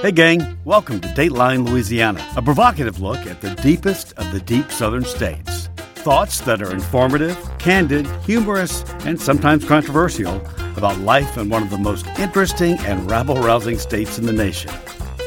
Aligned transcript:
Hey, 0.00 0.12
gang, 0.12 0.56
welcome 0.64 1.00
to 1.00 1.08
Dateline 1.08 1.68
Louisiana, 1.68 2.24
a 2.36 2.40
provocative 2.40 3.00
look 3.00 3.18
at 3.26 3.40
the 3.40 3.52
deepest 3.56 4.12
of 4.12 4.30
the 4.30 4.38
deep 4.38 4.70
southern 4.70 5.04
states. 5.04 5.70
Thoughts 5.96 6.40
that 6.42 6.62
are 6.62 6.70
informative, 6.70 7.36
candid, 7.58 8.06
humorous, 8.22 8.84
and 9.04 9.20
sometimes 9.20 9.64
controversial 9.64 10.36
about 10.76 11.00
life 11.00 11.36
in 11.36 11.48
one 11.48 11.64
of 11.64 11.70
the 11.70 11.78
most 11.78 12.06
interesting 12.16 12.78
and 12.82 13.10
rabble 13.10 13.38
rousing 13.38 13.76
states 13.76 14.20
in 14.20 14.26
the 14.26 14.32
nation. 14.32 14.70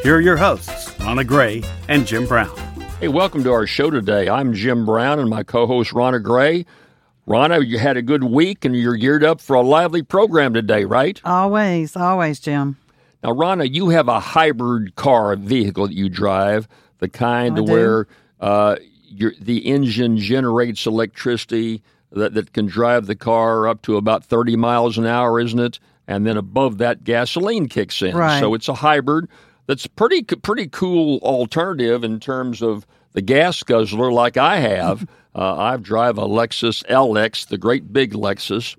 Here 0.04 0.16
are 0.16 0.22
your 0.22 0.38
hosts, 0.38 0.98
Rannah 1.02 1.26
Gray 1.26 1.64
and 1.90 2.08
Jim 2.08 2.26
Brown. 2.26 2.56
Hey, 3.02 3.10
welcome 3.10 3.44
to 3.44 3.52
our 3.52 3.68
show 3.68 3.90
today. 3.90 4.30
I'm 4.30 4.54
Jim 4.54 4.86
Brown 4.86 5.20
and 5.20 5.30
my 5.30 5.44
co 5.44 5.68
host, 5.68 5.92
Rannah 5.92 6.22
Gray. 6.22 6.66
Rannah, 7.26 7.60
you 7.60 7.78
had 7.78 7.98
a 7.98 8.02
good 8.02 8.24
week 8.24 8.64
and 8.64 8.74
you're 8.74 8.96
geared 8.96 9.26
up 9.26 9.42
for 9.42 9.58
a 9.58 9.62
lively 9.62 10.02
program 10.02 10.54
today, 10.54 10.86
right? 10.86 11.20
Always, 11.26 11.98
always, 11.98 12.40
Jim. 12.40 12.78
Now, 13.24 13.34
Rannah, 13.34 13.66
you 13.66 13.90
have 13.90 14.08
a 14.08 14.20
hybrid 14.20 14.96
car 14.96 15.36
vehicle 15.36 15.88
that 15.88 15.94
you 15.94 16.10
drive, 16.10 16.68
the 17.00 17.10
kind 17.10 17.58
I 17.58 17.62
where 17.62 18.08
uh, 18.40 18.78
the 19.40 19.60
engine 19.60 20.18
generates 20.18 20.86
electricity 20.86 21.84
that, 22.12 22.34
that 22.34 22.54
can 22.54 22.66
drive 22.66 23.06
the 23.08 23.16
car 23.16 23.68
up 23.68 23.82
to 23.84 23.98
about 23.98 24.26
30 24.26 24.56
miles 24.56 24.98
an 24.98 25.06
hour, 25.06 25.40
isn't 25.40 25.60
it? 25.60 25.80
And 26.08 26.26
then 26.26 26.38
above 26.38 26.80
that, 26.80 27.04
gasoline 27.04 27.70
kicks 27.70 28.02
in. 28.02 28.16
Right. 28.16 28.40
So 28.40 28.54
it's 28.54 28.68
a 28.68 28.74
hybrid 28.74 29.28
that's 29.68 29.88
pretty 29.88 30.24
pretty 30.24 30.68
cool 30.68 31.20
alternative 31.20 32.04
in 32.04 32.20
terms 32.20 32.62
of 32.62 32.86
the 33.14 33.22
gas 33.22 33.62
guzzler, 33.64 34.12
like 34.12 34.36
I 34.36 34.58
have. 34.58 35.08
uh, 35.36 35.56
I 35.58 35.78
drive 35.78 36.18
a 36.18 36.24
Lexus 36.24 36.84
LX, 36.88 37.48
the 37.48 37.58
great 37.58 37.94
big 37.94 38.14
Lexus, 38.14 38.76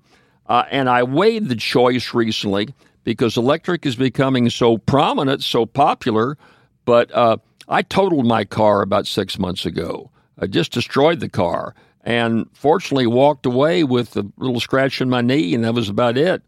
uh, 0.47 0.65
and 0.69 0.89
I 0.89 1.03
weighed 1.03 1.49
the 1.49 1.55
choice 1.55 2.13
recently 2.13 2.75
because 3.03 3.37
electric 3.37 3.85
is 3.85 3.95
becoming 3.95 4.49
so 4.49 4.77
prominent, 4.77 5.43
so 5.43 5.65
popular. 5.65 6.37
But 6.85 7.11
uh, 7.13 7.37
I 7.67 7.81
totaled 7.81 8.25
my 8.25 8.45
car 8.45 8.81
about 8.81 9.07
six 9.07 9.39
months 9.39 9.65
ago. 9.65 10.09
I 10.39 10.47
just 10.47 10.71
destroyed 10.71 11.19
the 11.19 11.29
car 11.29 11.75
and 12.03 12.47
fortunately 12.53 13.07
walked 13.07 13.45
away 13.45 13.83
with 13.83 14.17
a 14.17 14.25
little 14.37 14.59
scratch 14.59 14.99
in 14.99 15.09
my 15.09 15.21
knee, 15.21 15.53
and 15.53 15.63
that 15.63 15.73
was 15.73 15.89
about 15.89 16.17
it. 16.17 16.41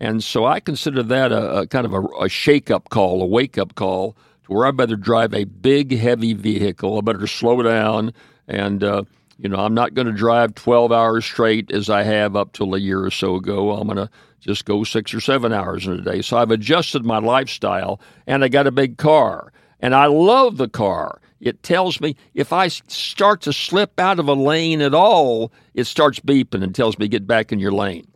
And 0.00 0.22
so 0.22 0.44
I 0.44 0.60
consider 0.60 1.02
that 1.02 1.32
a, 1.32 1.60
a 1.60 1.66
kind 1.66 1.86
of 1.86 1.94
a, 1.94 2.02
a 2.20 2.28
shake 2.28 2.70
up 2.70 2.90
call, 2.90 3.22
a 3.22 3.26
wake 3.26 3.58
up 3.58 3.74
call 3.74 4.16
to 4.44 4.52
where 4.52 4.66
I 4.66 4.70
better 4.70 4.96
drive 4.96 5.34
a 5.34 5.44
big, 5.44 5.96
heavy 5.96 6.34
vehicle. 6.34 6.98
I 6.98 7.00
better 7.00 7.26
slow 7.26 7.62
down. 7.62 8.12
And, 8.46 8.84
uh, 8.84 9.04
you 9.38 9.48
know, 9.48 9.58
I'm 9.58 9.74
not 9.74 9.94
going 9.94 10.06
to 10.06 10.12
drive 10.12 10.54
12 10.54 10.92
hours 10.92 11.24
straight 11.24 11.70
as 11.72 11.90
I 11.90 12.02
have 12.02 12.36
up 12.36 12.52
till 12.52 12.74
a 12.74 12.78
year 12.78 13.02
or 13.02 13.10
so 13.10 13.36
ago. 13.36 13.72
I'm 13.72 13.88
going 13.88 13.96
to 13.96 14.10
just 14.40 14.64
go 14.64 14.84
six 14.84 15.12
or 15.12 15.20
seven 15.20 15.52
hours 15.52 15.86
in 15.86 15.92
a 15.94 16.00
day. 16.02 16.22
So 16.22 16.36
I've 16.36 16.50
adjusted 16.50 17.04
my 17.04 17.18
lifestyle 17.18 18.00
and 18.26 18.44
I 18.44 18.48
got 18.48 18.66
a 18.66 18.72
big 18.72 18.98
car. 18.98 19.52
And 19.80 19.94
I 19.94 20.06
love 20.06 20.56
the 20.56 20.68
car. 20.68 21.20
It 21.40 21.62
tells 21.62 22.00
me 22.00 22.16
if 22.34 22.52
I 22.52 22.68
start 22.68 23.42
to 23.42 23.52
slip 23.52 24.00
out 24.00 24.18
of 24.18 24.28
a 24.28 24.34
lane 24.34 24.80
at 24.80 24.94
all, 24.94 25.52
it 25.74 25.84
starts 25.84 26.18
beeping 26.18 26.62
and 26.64 26.74
tells 26.74 26.98
me 26.98 27.06
get 27.06 27.26
back 27.26 27.52
in 27.52 27.60
your 27.60 27.72
lane. 27.72 28.06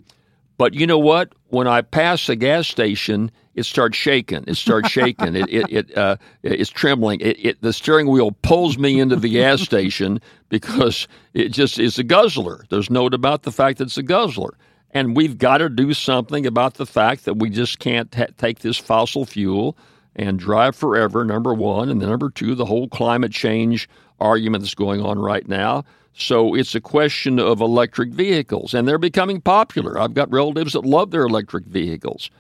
But 0.58 0.74
you 0.74 0.86
know 0.86 0.98
what? 0.98 1.32
When 1.48 1.66
I 1.66 1.82
pass 1.82 2.28
a 2.28 2.36
gas 2.36 2.66
station, 2.66 3.30
it 3.54 3.64
starts 3.64 3.96
shaking. 3.96 4.44
It 4.46 4.56
starts 4.56 4.90
shaking. 4.90 5.36
it 5.36 5.48
it, 5.48 5.72
it 5.72 5.96
uh, 5.96 6.16
it's 6.42 6.70
trembling. 6.70 7.20
It, 7.20 7.44
it, 7.44 7.62
the 7.62 7.72
steering 7.72 8.08
wheel 8.08 8.32
pulls 8.42 8.78
me 8.78 8.98
into 8.98 9.16
the 9.16 9.28
gas 9.28 9.60
station 9.60 10.20
because 10.48 11.06
it 11.34 11.50
just 11.50 11.78
is 11.78 11.98
a 11.98 12.04
guzzler. 12.04 12.64
There's 12.70 12.90
no 12.90 13.08
doubt 13.08 13.14
about 13.14 13.42
the 13.42 13.52
fact 13.52 13.78
that 13.78 13.84
it's 13.84 13.98
a 13.98 14.02
guzzler. 14.02 14.56
And 14.92 15.16
we've 15.16 15.38
got 15.38 15.58
to 15.58 15.68
do 15.68 15.94
something 15.94 16.46
about 16.46 16.74
the 16.74 16.86
fact 16.86 17.24
that 17.24 17.34
we 17.34 17.48
just 17.48 17.78
can't 17.78 18.14
take 18.36 18.58
this 18.58 18.76
fossil 18.76 19.24
fuel 19.24 19.76
and 20.14 20.38
drive 20.38 20.76
forever, 20.76 21.24
number 21.24 21.54
one. 21.54 21.88
And 21.88 22.00
then 22.00 22.10
number 22.10 22.28
two, 22.28 22.54
the 22.54 22.66
whole 22.66 22.88
climate 22.88 23.32
change 23.32 23.88
argument 24.20 24.62
that's 24.62 24.74
going 24.74 25.00
on 25.00 25.18
right 25.18 25.48
now. 25.48 25.84
So 26.14 26.54
it's 26.54 26.74
a 26.74 26.80
question 26.80 27.38
of 27.38 27.62
electric 27.62 28.10
vehicles, 28.10 28.74
and 28.74 28.86
they're 28.86 28.98
becoming 28.98 29.40
popular. 29.40 29.98
I've 29.98 30.12
got 30.12 30.30
relatives 30.30 30.74
that 30.74 30.84
love 30.84 31.10
their 31.10 31.24
electric 31.24 31.64
vehicles. 31.64 32.30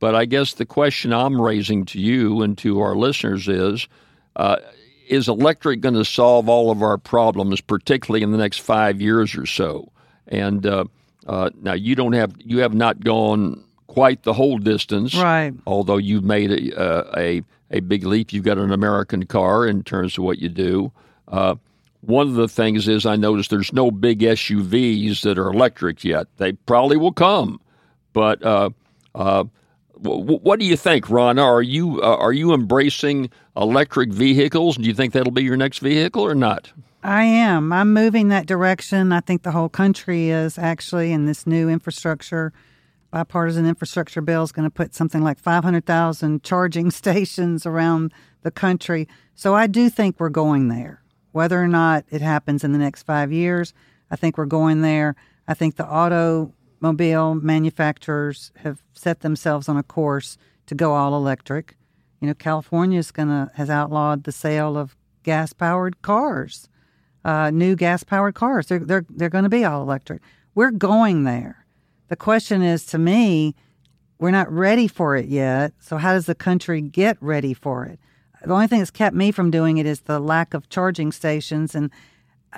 But 0.00 0.14
I 0.14 0.24
guess 0.24 0.54
the 0.54 0.64
question 0.64 1.12
I'm 1.12 1.38
raising 1.38 1.84
to 1.86 2.00
you 2.00 2.40
and 2.40 2.56
to 2.58 2.80
our 2.80 2.96
listeners 2.96 3.46
is 3.48 3.86
uh, 4.36 4.56
Is 5.08 5.28
electric 5.28 5.80
going 5.80 5.94
to 5.94 6.04
solve 6.04 6.48
all 6.48 6.70
of 6.70 6.82
our 6.82 6.96
problems, 6.96 7.60
particularly 7.60 8.22
in 8.22 8.30
the 8.30 8.38
next 8.38 8.60
five 8.60 9.00
years 9.00 9.36
or 9.36 9.44
so? 9.44 9.90
And 10.28 10.64
uh, 10.64 10.84
uh, 11.28 11.50
now 11.62 11.74
you 11.74 11.94
don't 11.94 12.14
have 12.14 12.34
you 12.38 12.58
have 12.58 12.74
not 12.74 13.00
gone 13.04 13.62
quite 13.86 14.22
the 14.22 14.32
whole 14.32 14.58
distance, 14.58 15.14
right? 15.14 15.52
Although 15.66 15.98
you've 15.98 16.24
made 16.24 16.50
a 16.50 16.78
uh, 16.80 17.12
a 17.16 17.42
a 17.70 17.80
big 17.80 18.04
leap. 18.04 18.32
You've 18.32 18.44
got 18.44 18.58
an 18.58 18.72
American 18.72 19.26
car 19.26 19.66
in 19.66 19.82
terms 19.84 20.16
of 20.16 20.24
what 20.24 20.38
you 20.38 20.48
do. 20.48 20.90
Uh, 21.28 21.56
one 22.00 22.28
of 22.28 22.34
the 22.34 22.48
things 22.48 22.88
is 22.88 23.04
I 23.04 23.16
noticed 23.16 23.50
there's 23.50 23.72
no 23.72 23.90
big 23.90 24.20
SUVs 24.20 25.22
that 25.22 25.38
are 25.38 25.48
electric 25.48 26.04
yet. 26.04 26.26
They 26.38 26.52
probably 26.52 26.96
will 26.96 27.12
come, 27.12 27.60
but 28.12 28.42
uh, 28.42 28.70
uh, 29.14 29.44
w- 30.00 30.38
what 30.38 30.60
do 30.60 30.64
you 30.64 30.76
think, 30.76 31.10
Ron? 31.10 31.38
Are 31.38 31.60
you 31.60 32.00
uh, 32.02 32.16
are 32.16 32.32
you 32.32 32.54
embracing 32.54 33.30
electric 33.56 34.10
vehicles? 34.12 34.76
Do 34.76 34.84
you 34.84 34.94
think 34.94 35.12
that'll 35.12 35.32
be 35.32 35.42
your 35.42 35.56
next 35.56 35.78
vehicle 35.80 36.22
or 36.22 36.34
not? 36.34 36.72
I 37.08 37.24
am. 37.24 37.72
I'm 37.72 37.94
moving 37.94 38.28
that 38.28 38.44
direction. 38.44 39.12
I 39.12 39.20
think 39.20 39.42
the 39.42 39.52
whole 39.52 39.70
country 39.70 40.28
is 40.28 40.58
actually 40.58 41.10
in 41.10 41.24
this 41.24 41.46
new 41.46 41.70
infrastructure. 41.70 42.52
Bipartisan 43.10 43.64
infrastructure 43.64 44.20
bill 44.20 44.42
is 44.42 44.52
going 44.52 44.66
to 44.68 44.70
put 44.70 44.94
something 44.94 45.22
like 45.22 45.38
500,000 45.38 46.42
charging 46.42 46.90
stations 46.90 47.64
around 47.64 48.12
the 48.42 48.50
country. 48.50 49.08
So 49.34 49.54
I 49.54 49.66
do 49.66 49.88
think 49.88 50.20
we're 50.20 50.28
going 50.28 50.68
there. 50.68 51.00
Whether 51.32 51.58
or 51.58 51.66
not 51.66 52.04
it 52.10 52.20
happens 52.20 52.62
in 52.62 52.72
the 52.72 52.78
next 52.78 53.04
five 53.04 53.32
years, 53.32 53.72
I 54.10 54.16
think 54.16 54.36
we're 54.36 54.44
going 54.44 54.82
there. 54.82 55.16
I 55.46 55.54
think 55.54 55.76
the 55.76 55.86
automobile 55.86 57.36
manufacturers 57.36 58.52
have 58.56 58.82
set 58.92 59.20
themselves 59.20 59.66
on 59.66 59.78
a 59.78 59.82
course 59.82 60.36
to 60.66 60.74
go 60.74 60.92
all 60.92 61.16
electric. 61.16 61.74
You 62.20 62.26
know, 62.26 62.34
California 62.34 62.98
is 62.98 63.12
gonna 63.12 63.50
has 63.54 63.70
outlawed 63.70 64.24
the 64.24 64.32
sale 64.32 64.76
of 64.76 64.94
gas 65.22 65.54
powered 65.54 66.02
cars, 66.02 66.68
uh, 67.28 67.50
new 67.50 67.76
gas 67.76 68.02
powered 68.02 68.34
cars. 68.34 68.68
They're 68.68 68.78
they're 68.78 69.04
they're 69.10 69.28
going 69.28 69.44
to 69.44 69.50
be 69.50 69.64
all 69.64 69.82
electric. 69.82 70.22
We're 70.54 70.70
going 70.70 71.24
there. 71.24 71.66
The 72.08 72.16
question 72.16 72.62
is, 72.62 72.86
to 72.86 72.98
me, 72.98 73.54
we're 74.18 74.30
not 74.30 74.50
ready 74.50 74.88
for 74.88 75.14
it 75.14 75.26
yet. 75.26 75.74
So 75.78 75.98
how 75.98 76.14
does 76.14 76.24
the 76.24 76.34
country 76.34 76.80
get 76.80 77.18
ready 77.20 77.52
for 77.52 77.84
it? 77.84 78.00
The 78.42 78.54
only 78.54 78.66
thing 78.66 78.78
that's 78.78 78.90
kept 78.90 79.14
me 79.14 79.30
from 79.30 79.50
doing 79.50 79.76
it 79.76 79.84
is 79.84 80.00
the 80.00 80.20
lack 80.20 80.54
of 80.54 80.70
charging 80.70 81.12
stations, 81.12 81.74
and 81.74 81.90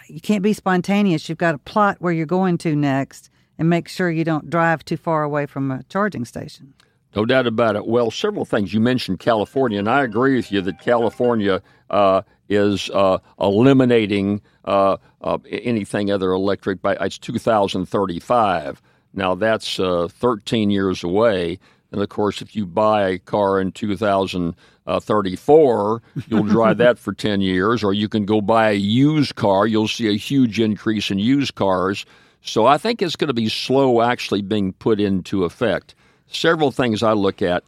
you 0.06 0.20
can't 0.20 0.42
be 0.42 0.52
spontaneous. 0.52 1.28
You've 1.28 1.38
got 1.38 1.52
to 1.52 1.58
plot 1.58 1.96
where 1.98 2.12
you're 2.12 2.26
going 2.26 2.56
to 2.58 2.76
next 2.76 3.28
and 3.58 3.68
make 3.68 3.88
sure 3.88 4.08
you 4.08 4.24
don't 4.24 4.48
drive 4.48 4.84
too 4.84 4.96
far 4.96 5.24
away 5.24 5.46
from 5.46 5.72
a 5.72 5.82
charging 5.88 6.24
station. 6.24 6.74
No 7.16 7.24
doubt 7.24 7.48
about 7.48 7.74
it. 7.74 7.88
Well, 7.88 8.12
several 8.12 8.44
things. 8.44 8.72
You 8.72 8.78
mentioned 8.78 9.18
California, 9.18 9.80
and 9.80 9.88
I 9.88 10.04
agree 10.04 10.36
with 10.36 10.52
you 10.52 10.60
that 10.60 10.80
California 10.80 11.60
uh, 11.90 12.22
is 12.48 12.90
uh, 12.90 13.18
eliminating 13.40 14.40
uh, 14.64 14.96
uh 15.22 15.38
anything 15.50 16.10
other 16.10 16.32
electric 16.32 16.82
by 16.82 16.96
it's 17.00 17.18
2035. 17.18 18.82
Now 19.14 19.34
that's 19.34 19.80
uh, 19.80 20.08
13 20.08 20.70
years 20.70 21.04
away. 21.04 21.58
And 21.92 22.00
of 22.00 22.08
course, 22.08 22.40
if 22.40 22.54
you 22.54 22.66
buy 22.66 23.08
a 23.08 23.18
car 23.18 23.60
in 23.60 23.72
2034, 23.72 26.02
you'll 26.28 26.44
drive 26.44 26.78
that 26.78 27.00
for 27.00 27.12
10 27.14 27.40
years, 27.40 27.82
or 27.82 27.92
you 27.92 28.08
can 28.08 28.24
go 28.24 28.40
buy 28.40 28.70
a 28.70 28.74
used 28.74 29.34
car. 29.34 29.66
You'll 29.66 29.88
see 29.88 30.06
a 30.08 30.16
huge 30.16 30.60
increase 30.60 31.10
in 31.10 31.18
used 31.18 31.56
cars. 31.56 32.06
So 32.42 32.66
I 32.66 32.78
think 32.78 33.02
it's 33.02 33.16
going 33.16 33.28
to 33.28 33.34
be 33.34 33.48
slow 33.48 34.02
actually 34.02 34.42
being 34.42 34.72
put 34.74 35.00
into 35.00 35.42
effect. 35.44 35.96
Several 36.28 36.70
things 36.70 37.02
I 37.02 37.12
look 37.12 37.42
at. 37.42 37.64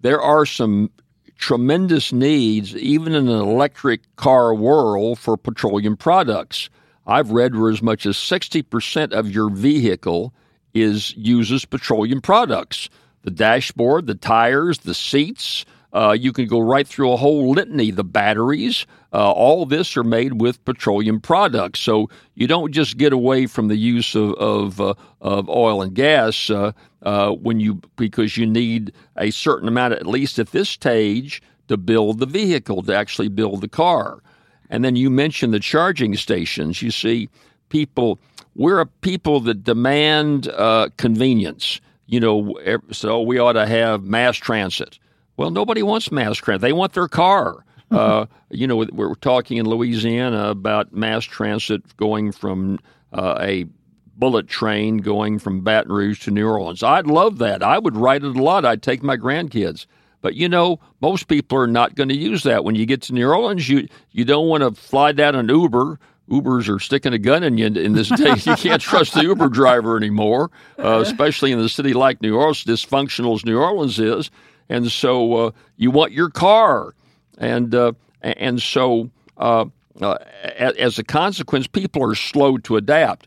There 0.00 0.20
are 0.20 0.44
some 0.44 0.90
tremendous 1.36 2.12
needs, 2.12 2.74
even 2.76 3.14
in 3.14 3.28
an 3.28 3.40
electric 3.40 4.00
car 4.16 4.54
world, 4.54 5.18
for 5.18 5.36
petroleum 5.36 5.96
products. 5.96 6.70
I've 7.06 7.30
read 7.30 7.56
where 7.56 7.70
as 7.70 7.82
much 7.82 8.06
as 8.06 8.16
60% 8.16 9.12
of 9.12 9.30
your 9.30 9.50
vehicle 9.50 10.32
is 10.74 11.14
uses 11.16 11.64
petroleum 11.64 12.20
products. 12.20 12.88
The 13.22 13.30
dashboard, 13.30 14.06
the 14.06 14.14
tires, 14.14 14.78
the 14.78 14.94
seats. 14.94 15.64
Uh, 15.92 16.16
you 16.18 16.32
can 16.32 16.46
go 16.46 16.58
right 16.58 16.88
through 16.88 17.12
a 17.12 17.16
whole 17.16 17.50
litany. 17.50 17.90
The 17.90 18.04
batteries, 18.04 18.86
uh, 19.12 19.30
all 19.30 19.66
this 19.66 19.96
are 19.96 20.04
made 20.04 20.40
with 20.40 20.64
petroleum 20.64 21.20
products. 21.20 21.80
So 21.80 22.08
you 22.34 22.46
don't 22.46 22.72
just 22.72 22.96
get 22.96 23.12
away 23.12 23.46
from 23.46 23.68
the 23.68 23.76
use 23.76 24.14
of 24.14 24.32
of, 24.34 24.80
uh, 24.80 24.94
of 25.20 25.50
oil 25.50 25.82
and 25.82 25.94
gas 25.94 26.48
uh, 26.48 26.72
uh, 27.02 27.32
when 27.32 27.60
you 27.60 27.80
because 27.96 28.36
you 28.36 28.46
need 28.46 28.92
a 29.18 29.30
certain 29.30 29.68
amount, 29.68 29.94
at 29.94 30.06
least 30.06 30.38
at 30.38 30.52
this 30.52 30.70
stage, 30.70 31.42
to 31.68 31.76
build 31.76 32.18
the 32.20 32.26
vehicle 32.26 32.82
to 32.82 32.96
actually 32.96 33.28
build 33.28 33.60
the 33.60 33.68
car. 33.68 34.22
And 34.70 34.82
then 34.82 34.96
you 34.96 35.10
mentioned 35.10 35.52
the 35.52 35.60
charging 35.60 36.16
stations. 36.16 36.80
You 36.80 36.90
see, 36.90 37.28
people 37.68 38.18
we're 38.54 38.80
a 38.80 38.86
people 38.86 39.40
that 39.40 39.62
demand 39.64 40.48
uh, 40.48 40.88
convenience. 40.96 41.80
You 42.06 42.20
know, 42.20 42.80
so 42.90 43.22
we 43.22 43.38
ought 43.38 43.52
to 43.54 43.66
have 43.66 44.04
mass 44.04 44.36
transit. 44.36 44.98
Well, 45.36 45.50
nobody 45.50 45.82
wants 45.82 46.12
mass 46.12 46.36
transit. 46.36 46.62
They 46.62 46.72
want 46.72 46.92
their 46.92 47.08
car. 47.08 47.64
Uh, 47.92 48.24
you 48.48 48.66
know, 48.66 48.86
we're 48.90 49.14
talking 49.16 49.58
in 49.58 49.66
Louisiana 49.66 50.48
about 50.48 50.94
mass 50.94 51.24
transit 51.24 51.94
going 51.98 52.32
from 52.32 52.78
uh, 53.12 53.36
a 53.38 53.66
bullet 54.16 54.48
train 54.48 54.96
going 54.96 55.38
from 55.38 55.60
Baton 55.60 55.92
Rouge 55.92 56.20
to 56.20 56.30
New 56.30 56.48
Orleans. 56.48 56.82
I'd 56.82 57.06
love 57.06 57.36
that. 57.38 57.62
I 57.62 57.78
would 57.78 57.94
ride 57.94 58.24
it 58.24 58.34
a 58.34 58.42
lot. 58.42 58.64
I'd 58.64 58.82
take 58.82 59.02
my 59.02 59.18
grandkids. 59.18 59.84
But 60.22 60.36
you 60.36 60.48
know, 60.48 60.80
most 61.00 61.28
people 61.28 61.58
are 61.58 61.66
not 61.66 61.94
going 61.94 62.08
to 62.08 62.16
use 62.16 62.44
that. 62.44 62.64
When 62.64 62.76
you 62.76 62.86
get 62.86 63.02
to 63.02 63.12
New 63.12 63.28
Orleans, 63.28 63.68
you 63.68 63.88
you 64.12 64.24
don't 64.24 64.48
want 64.48 64.62
to 64.62 64.70
fly 64.80 65.12
down 65.12 65.34
an 65.34 65.48
Uber. 65.48 65.98
Ubers 66.30 66.74
are 66.74 66.78
sticking 66.78 67.12
a 67.12 67.18
gun 67.18 67.42
in 67.42 67.58
you 67.58 67.66
in 67.66 67.92
this 67.92 68.08
day. 68.16 68.36
You 68.36 68.54
can't 68.56 68.80
trust 68.80 69.14
the 69.14 69.22
Uber 69.24 69.48
driver 69.48 69.96
anymore, 69.96 70.50
uh, 70.78 71.02
especially 71.04 71.52
in 71.52 71.58
a 71.58 71.68
city 71.68 71.92
like 71.92 72.22
New 72.22 72.36
Orleans, 72.36 72.64
dysfunctional 72.64 73.34
as 73.34 73.44
New 73.44 73.58
Orleans 73.58 73.98
is. 73.98 74.30
And 74.68 74.90
so 74.90 75.34
uh, 75.34 75.50
you 75.76 75.90
want 75.90 76.12
your 76.12 76.30
car, 76.30 76.94
and 77.38 77.74
uh, 77.74 77.92
and 78.22 78.60
so 78.62 79.10
uh, 79.36 79.66
uh, 80.00 80.18
as 80.54 80.98
a 80.98 81.04
consequence, 81.04 81.66
people 81.66 82.02
are 82.02 82.14
slow 82.14 82.58
to 82.58 82.76
adapt. 82.76 83.26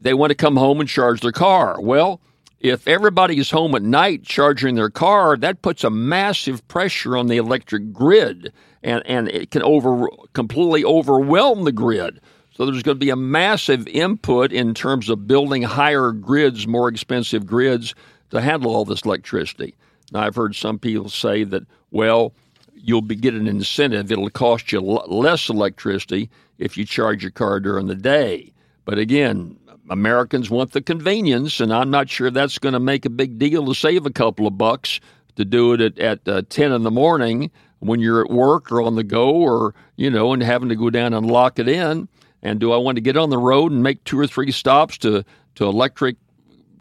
They 0.00 0.14
want 0.14 0.30
to 0.30 0.34
come 0.34 0.56
home 0.56 0.80
and 0.80 0.88
charge 0.88 1.20
their 1.20 1.32
car. 1.32 1.80
Well, 1.80 2.20
if 2.60 2.86
everybody's 2.86 3.50
home 3.50 3.74
at 3.74 3.82
night 3.82 4.22
charging 4.22 4.74
their 4.74 4.90
car, 4.90 5.36
that 5.36 5.62
puts 5.62 5.84
a 5.84 5.90
massive 5.90 6.66
pressure 6.68 7.16
on 7.16 7.26
the 7.26 7.36
electric 7.36 7.92
grid, 7.92 8.52
and, 8.82 9.02
and 9.06 9.28
it 9.28 9.50
can 9.50 9.62
over 9.62 10.08
completely 10.32 10.84
overwhelm 10.84 11.64
the 11.64 11.72
grid. 11.72 12.20
So 12.52 12.66
there's 12.66 12.82
going 12.82 12.98
to 12.98 13.04
be 13.04 13.10
a 13.10 13.16
massive 13.16 13.88
input 13.88 14.52
in 14.52 14.74
terms 14.74 15.08
of 15.08 15.26
building 15.26 15.62
higher 15.62 16.12
grids, 16.12 16.66
more 16.66 16.88
expensive 16.88 17.46
grids 17.46 17.94
to 18.30 18.40
handle 18.40 18.74
all 18.74 18.84
this 18.84 19.02
electricity. 19.02 19.74
I've 20.14 20.34
heard 20.34 20.54
some 20.54 20.78
people 20.78 21.08
say 21.08 21.44
that, 21.44 21.64
well, 21.90 22.32
you'll 22.74 23.02
be 23.02 23.16
get 23.16 23.34
an 23.34 23.46
incentive. 23.46 24.10
It'll 24.10 24.30
cost 24.30 24.72
you 24.72 24.80
less 24.80 25.48
electricity 25.48 26.30
if 26.58 26.76
you 26.76 26.84
charge 26.84 27.22
your 27.22 27.32
car 27.32 27.60
during 27.60 27.86
the 27.86 27.94
day. 27.94 28.52
But 28.84 28.98
again, 28.98 29.56
Americans 29.90 30.50
want 30.50 30.72
the 30.72 30.80
convenience, 30.80 31.60
and 31.60 31.72
I'm 31.72 31.90
not 31.90 32.08
sure 32.08 32.30
that's 32.30 32.58
going 32.58 32.72
to 32.72 32.80
make 32.80 33.04
a 33.04 33.10
big 33.10 33.38
deal 33.38 33.66
to 33.66 33.74
save 33.74 34.06
a 34.06 34.10
couple 34.10 34.46
of 34.46 34.56
bucks 34.56 35.00
to 35.36 35.44
do 35.44 35.72
it 35.72 35.80
at, 35.80 35.98
at 35.98 36.28
uh, 36.28 36.42
10 36.48 36.72
in 36.72 36.82
the 36.82 36.90
morning 36.90 37.50
when 37.80 38.00
you're 38.00 38.22
at 38.22 38.30
work 38.30 38.70
or 38.70 38.82
on 38.82 38.94
the 38.94 39.04
go 39.04 39.30
or, 39.30 39.74
you 39.96 40.10
know, 40.10 40.32
and 40.32 40.42
having 40.42 40.68
to 40.68 40.76
go 40.76 40.90
down 40.90 41.12
and 41.12 41.26
lock 41.26 41.58
it 41.58 41.68
in. 41.68 42.08
And 42.42 42.60
do 42.60 42.72
I 42.72 42.76
want 42.76 42.96
to 42.96 43.02
get 43.02 43.16
on 43.16 43.30
the 43.30 43.38
road 43.38 43.72
and 43.72 43.82
make 43.82 44.04
two 44.04 44.18
or 44.18 44.26
three 44.26 44.52
stops 44.52 44.96
to, 44.98 45.24
to 45.56 45.64
electric 45.64 46.16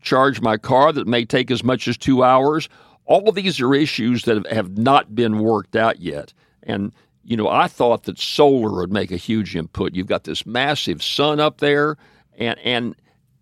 charge 0.02 0.42
my 0.42 0.58
car 0.58 0.94
that 0.94 1.08
may 1.08 1.26
take 1.26 1.52
as 1.52 1.64
much 1.64 1.88
as 1.88 1.98
two 1.98 2.24
hours? 2.24 2.70
All 3.10 3.28
of 3.28 3.36
these 3.36 3.60
are 3.60 3.74
issues 3.74 4.24
that 4.24 4.46
have 4.52 4.78
not 4.78 5.16
been 5.16 5.40
worked 5.40 5.76
out 5.76 6.00
yet. 6.00 6.32
And, 6.62 6.94
you 7.24 7.36
know, 7.36 7.50
I 7.50 7.68
thought 7.68 8.04
that 8.04 8.20
solar 8.20 8.80
would 8.80 8.94
make 8.94 9.12
a 9.12 9.18
huge 9.18 9.56
input. 9.56 9.96
You've 9.96 10.08
got 10.08 10.26
this 10.26 10.46
massive 10.46 11.02
sun 11.02 11.40
up 11.40 11.58
there 11.58 11.98
and 12.38 12.58
and 12.60 12.96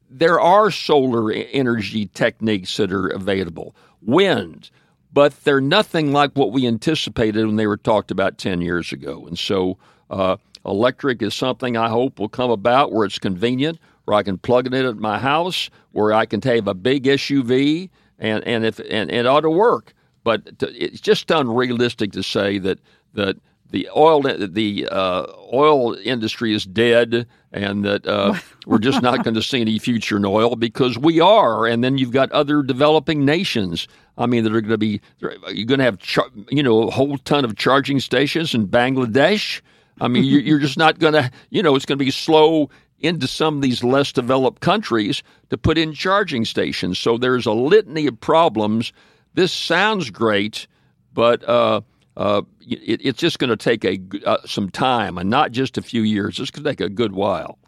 there 0.10 0.40
are 0.40 0.72
solar 0.72 1.31
energy 1.31 2.08
techniques 2.14 2.78
that 2.78 2.94
are 2.94 3.08
available, 3.10 3.75
wind, 4.02 4.69
but 5.12 5.44
they're 5.44 5.60
nothing 5.60 6.14
like 6.14 6.31
what 6.34 6.54
we 6.54 6.66
anticipated 6.66 7.46
when 7.46 7.58
they 7.58 7.68
were 7.68 7.75
talked 7.75 8.10
about 8.10 8.38
10 8.38 8.62
years 8.62 8.94
ago. 8.94 9.25
And 9.28 9.38
so, 9.38 9.78
uh, 10.10 10.38
electric 10.66 11.22
is 11.22 11.36
something 11.36 11.75
I 11.75 11.90
hope 11.90 12.19
will 12.19 12.30
come 12.30 12.52
about 12.52 12.94
where 12.94 13.06
it's 13.06 13.19
convenient, 13.19 13.80
where 14.06 14.16
I 14.16 14.24
can 14.24 14.38
plug 14.38 14.66
it 14.68 14.74
in 14.74 14.86
at 14.86 14.96
my 14.96 15.19
house, 15.19 15.69
where 15.92 16.14
I 16.14 16.25
can 16.25 16.42
have 16.42 16.68
a 16.69 16.74
big 16.74 17.04
SUV, 17.04 17.90
and, 18.19 18.44
and, 18.46 18.66
if, 18.66 18.80
and, 18.80 18.90
and 18.90 19.12
it 19.12 19.25
ought 19.25 19.42
to 19.42 19.50
work. 19.50 19.94
But 20.24 20.60
to, 20.60 20.68
it's 20.75 21.00
just 21.00 21.31
unrealistic 21.31 22.12
to 22.14 22.24
say 22.24 22.58
that, 22.60 22.80
that 23.14 23.38
the 23.72 23.90
oil 23.96 24.22
the 24.22 24.88
uh, 24.90 25.25
oil 25.54 25.94
industry 26.04 26.54
is 26.54 26.66
dead 26.66 27.28
and 27.52 27.84
that 27.86 28.08
uh, 28.08 28.36
we're 28.66 28.80
just 28.80 29.02
not 29.02 29.24
going 29.24 29.34
to 29.34 29.42
see 29.42 29.62
any 29.62 29.80
future 29.80 30.18
in 30.18 30.25
oil 30.25 30.56
because 30.56 30.98
we 30.98 31.19
are. 31.19 31.66
And 31.66 31.84
then 31.84 31.98
you've 31.98 32.12
got 32.12 32.31
other 32.31 32.62
developing 32.62 33.25
nations. 33.25 33.88
I 34.18 34.25
mean, 34.25 34.44
that 34.44 34.54
are 34.54 34.62
going 34.62 34.72
to 34.72 34.78
be 34.78 35.02
you're 35.19 35.36
going 35.66 35.80
to 35.80 35.84
have 35.84 36.00
char- 36.00 36.30
you 36.50 36.64
know 36.64 36.84
a 36.84 36.92
whole 36.92 37.18
ton 37.19 37.46
of 37.46 37.56
charging 37.56 38.00
stations 38.00 38.54
in 38.54 38.68
Bangladesh. 38.68 39.62
I 40.00 40.08
mean, 40.08 40.25
you're 40.25 40.60
just 40.60 40.78
not 40.78 41.00
going 41.00 41.14
to 41.14 41.31
you 41.50 41.62
know 41.62 41.75
it's 41.75 41.86
going 41.86 42.00
to 42.00 42.06
be 42.06 42.12
slow 42.12 42.69
into 42.99 43.27
some 43.27 43.57
of 43.57 43.61
these 43.61 43.83
less 43.83 44.11
developed 44.11 44.61
countries 44.61 45.21
to 45.49 45.57
put 45.57 45.77
in 45.77 45.94
charging 45.94 46.45
stations. 46.45 46.97
So 46.97 47.17
there's 47.17 47.45
a 47.45 47.51
litany 47.51 48.07
of 48.07 48.19
problems. 48.19 48.91
This 49.33 49.51
sounds 49.51 50.09
great, 50.09 50.67
but 51.13 51.47
uh, 51.47 51.81
uh, 52.15 52.41
it, 52.61 53.01
it's 53.03 53.19
just 53.19 53.39
going 53.39 53.49
to 53.49 53.57
take 53.57 53.85
a 53.85 53.99
uh, 54.27 54.38
some 54.45 54.69
time 54.69 55.17
and 55.17 55.29
not 55.29 55.51
just 55.51 55.77
a 55.77 55.81
few 55.81 56.01
years. 56.01 56.39
It's 56.39 56.51
going 56.51 56.63
to 56.63 56.69
take 56.69 56.81
a 56.81 56.89
good 56.89 57.13
while. 57.13 57.59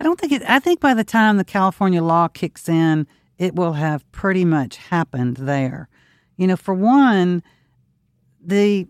I 0.00 0.04
don't 0.04 0.18
think 0.20 0.32
it. 0.32 0.42
I 0.48 0.60
think 0.60 0.80
by 0.80 0.94
the 0.94 1.04
time 1.04 1.36
the 1.36 1.44
California 1.44 2.02
law 2.02 2.28
kicks 2.28 2.68
in, 2.68 3.06
it 3.36 3.56
will 3.56 3.72
have 3.72 4.10
pretty 4.12 4.44
much 4.44 4.76
happened 4.76 5.38
there. 5.38 5.88
You 6.36 6.46
know, 6.46 6.56
for 6.56 6.74
one, 6.74 7.42
the 8.40 8.86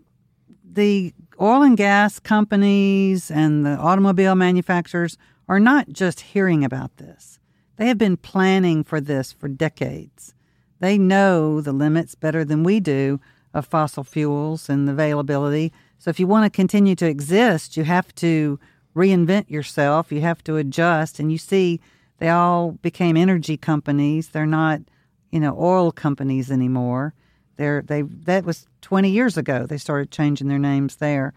the 0.63 1.13
oil 1.41 1.63
and 1.63 1.77
gas 1.77 2.19
companies 2.19 3.31
and 3.31 3.65
the 3.65 3.75
automobile 3.77 4.35
manufacturers 4.35 5.17
are 5.49 5.59
not 5.59 5.89
just 5.89 6.21
hearing 6.21 6.63
about 6.63 6.95
this. 6.97 7.39
They 7.75 7.87
have 7.87 7.97
been 7.97 8.17
planning 8.17 8.83
for 8.83 9.01
this 9.01 9.31
for 9.31 9.47
decades. 9.47 10.35
They 10.79 10.97
know 10.97 11.59
the 11.59 11.73
limits 11.73 12.15
better 12.15 12.45
than 12.45 12.63
we 12.63 12.79
do 12.79 13.19
of 13.53 13.65
fossil 13.65 14.03
fuels 14.03 14.69
and 14.69 14.87
the 14.87 14.91
availability. 14.91 15.73
So 15.97 16.09
if 16.09 16.19
you 16.19 16.27
want 16.27 16.45
to 16.45 16.55
continue 16.55 16.95
to 16.95 17.07
exist, 17.07 17.75
you 17.75 17.83
have 17.83 18.13
to 18.15 18.59
reinvent 18.95 19.49
yourself, 19.49 20.11
you 20.11 20.21
have 20.21 20.43
to 20.43 20.57
adjust. 20.57 21.19
And 21.19 21.31
you 21.31 21.37
see, 21.37 21.81
they 22.19 22.29
all 22.29 22.73
became 22.73 23.17
energy 23.17 23.57
companies. 23.57 24.29
They're 24.29 24.45
not, 24.45 24.81
you 25.31 25.39
know, 25.39 25.57
oil 25.59 25.91
companies 25.91 26.51
anymore. 26.51 27.13
They're 27.55 27.81
they 27.81 28.03
that 28.03 28.45
was 28.45 28.67
20 28.81 29.09
years 29.09 29.35
ago. 29.35 29.65
They 29.65 29.77
started 29.77 30.11
changing 30.11 30.47
their 30.47 30.59
names 30.59 30.97
there. 30.97 31.33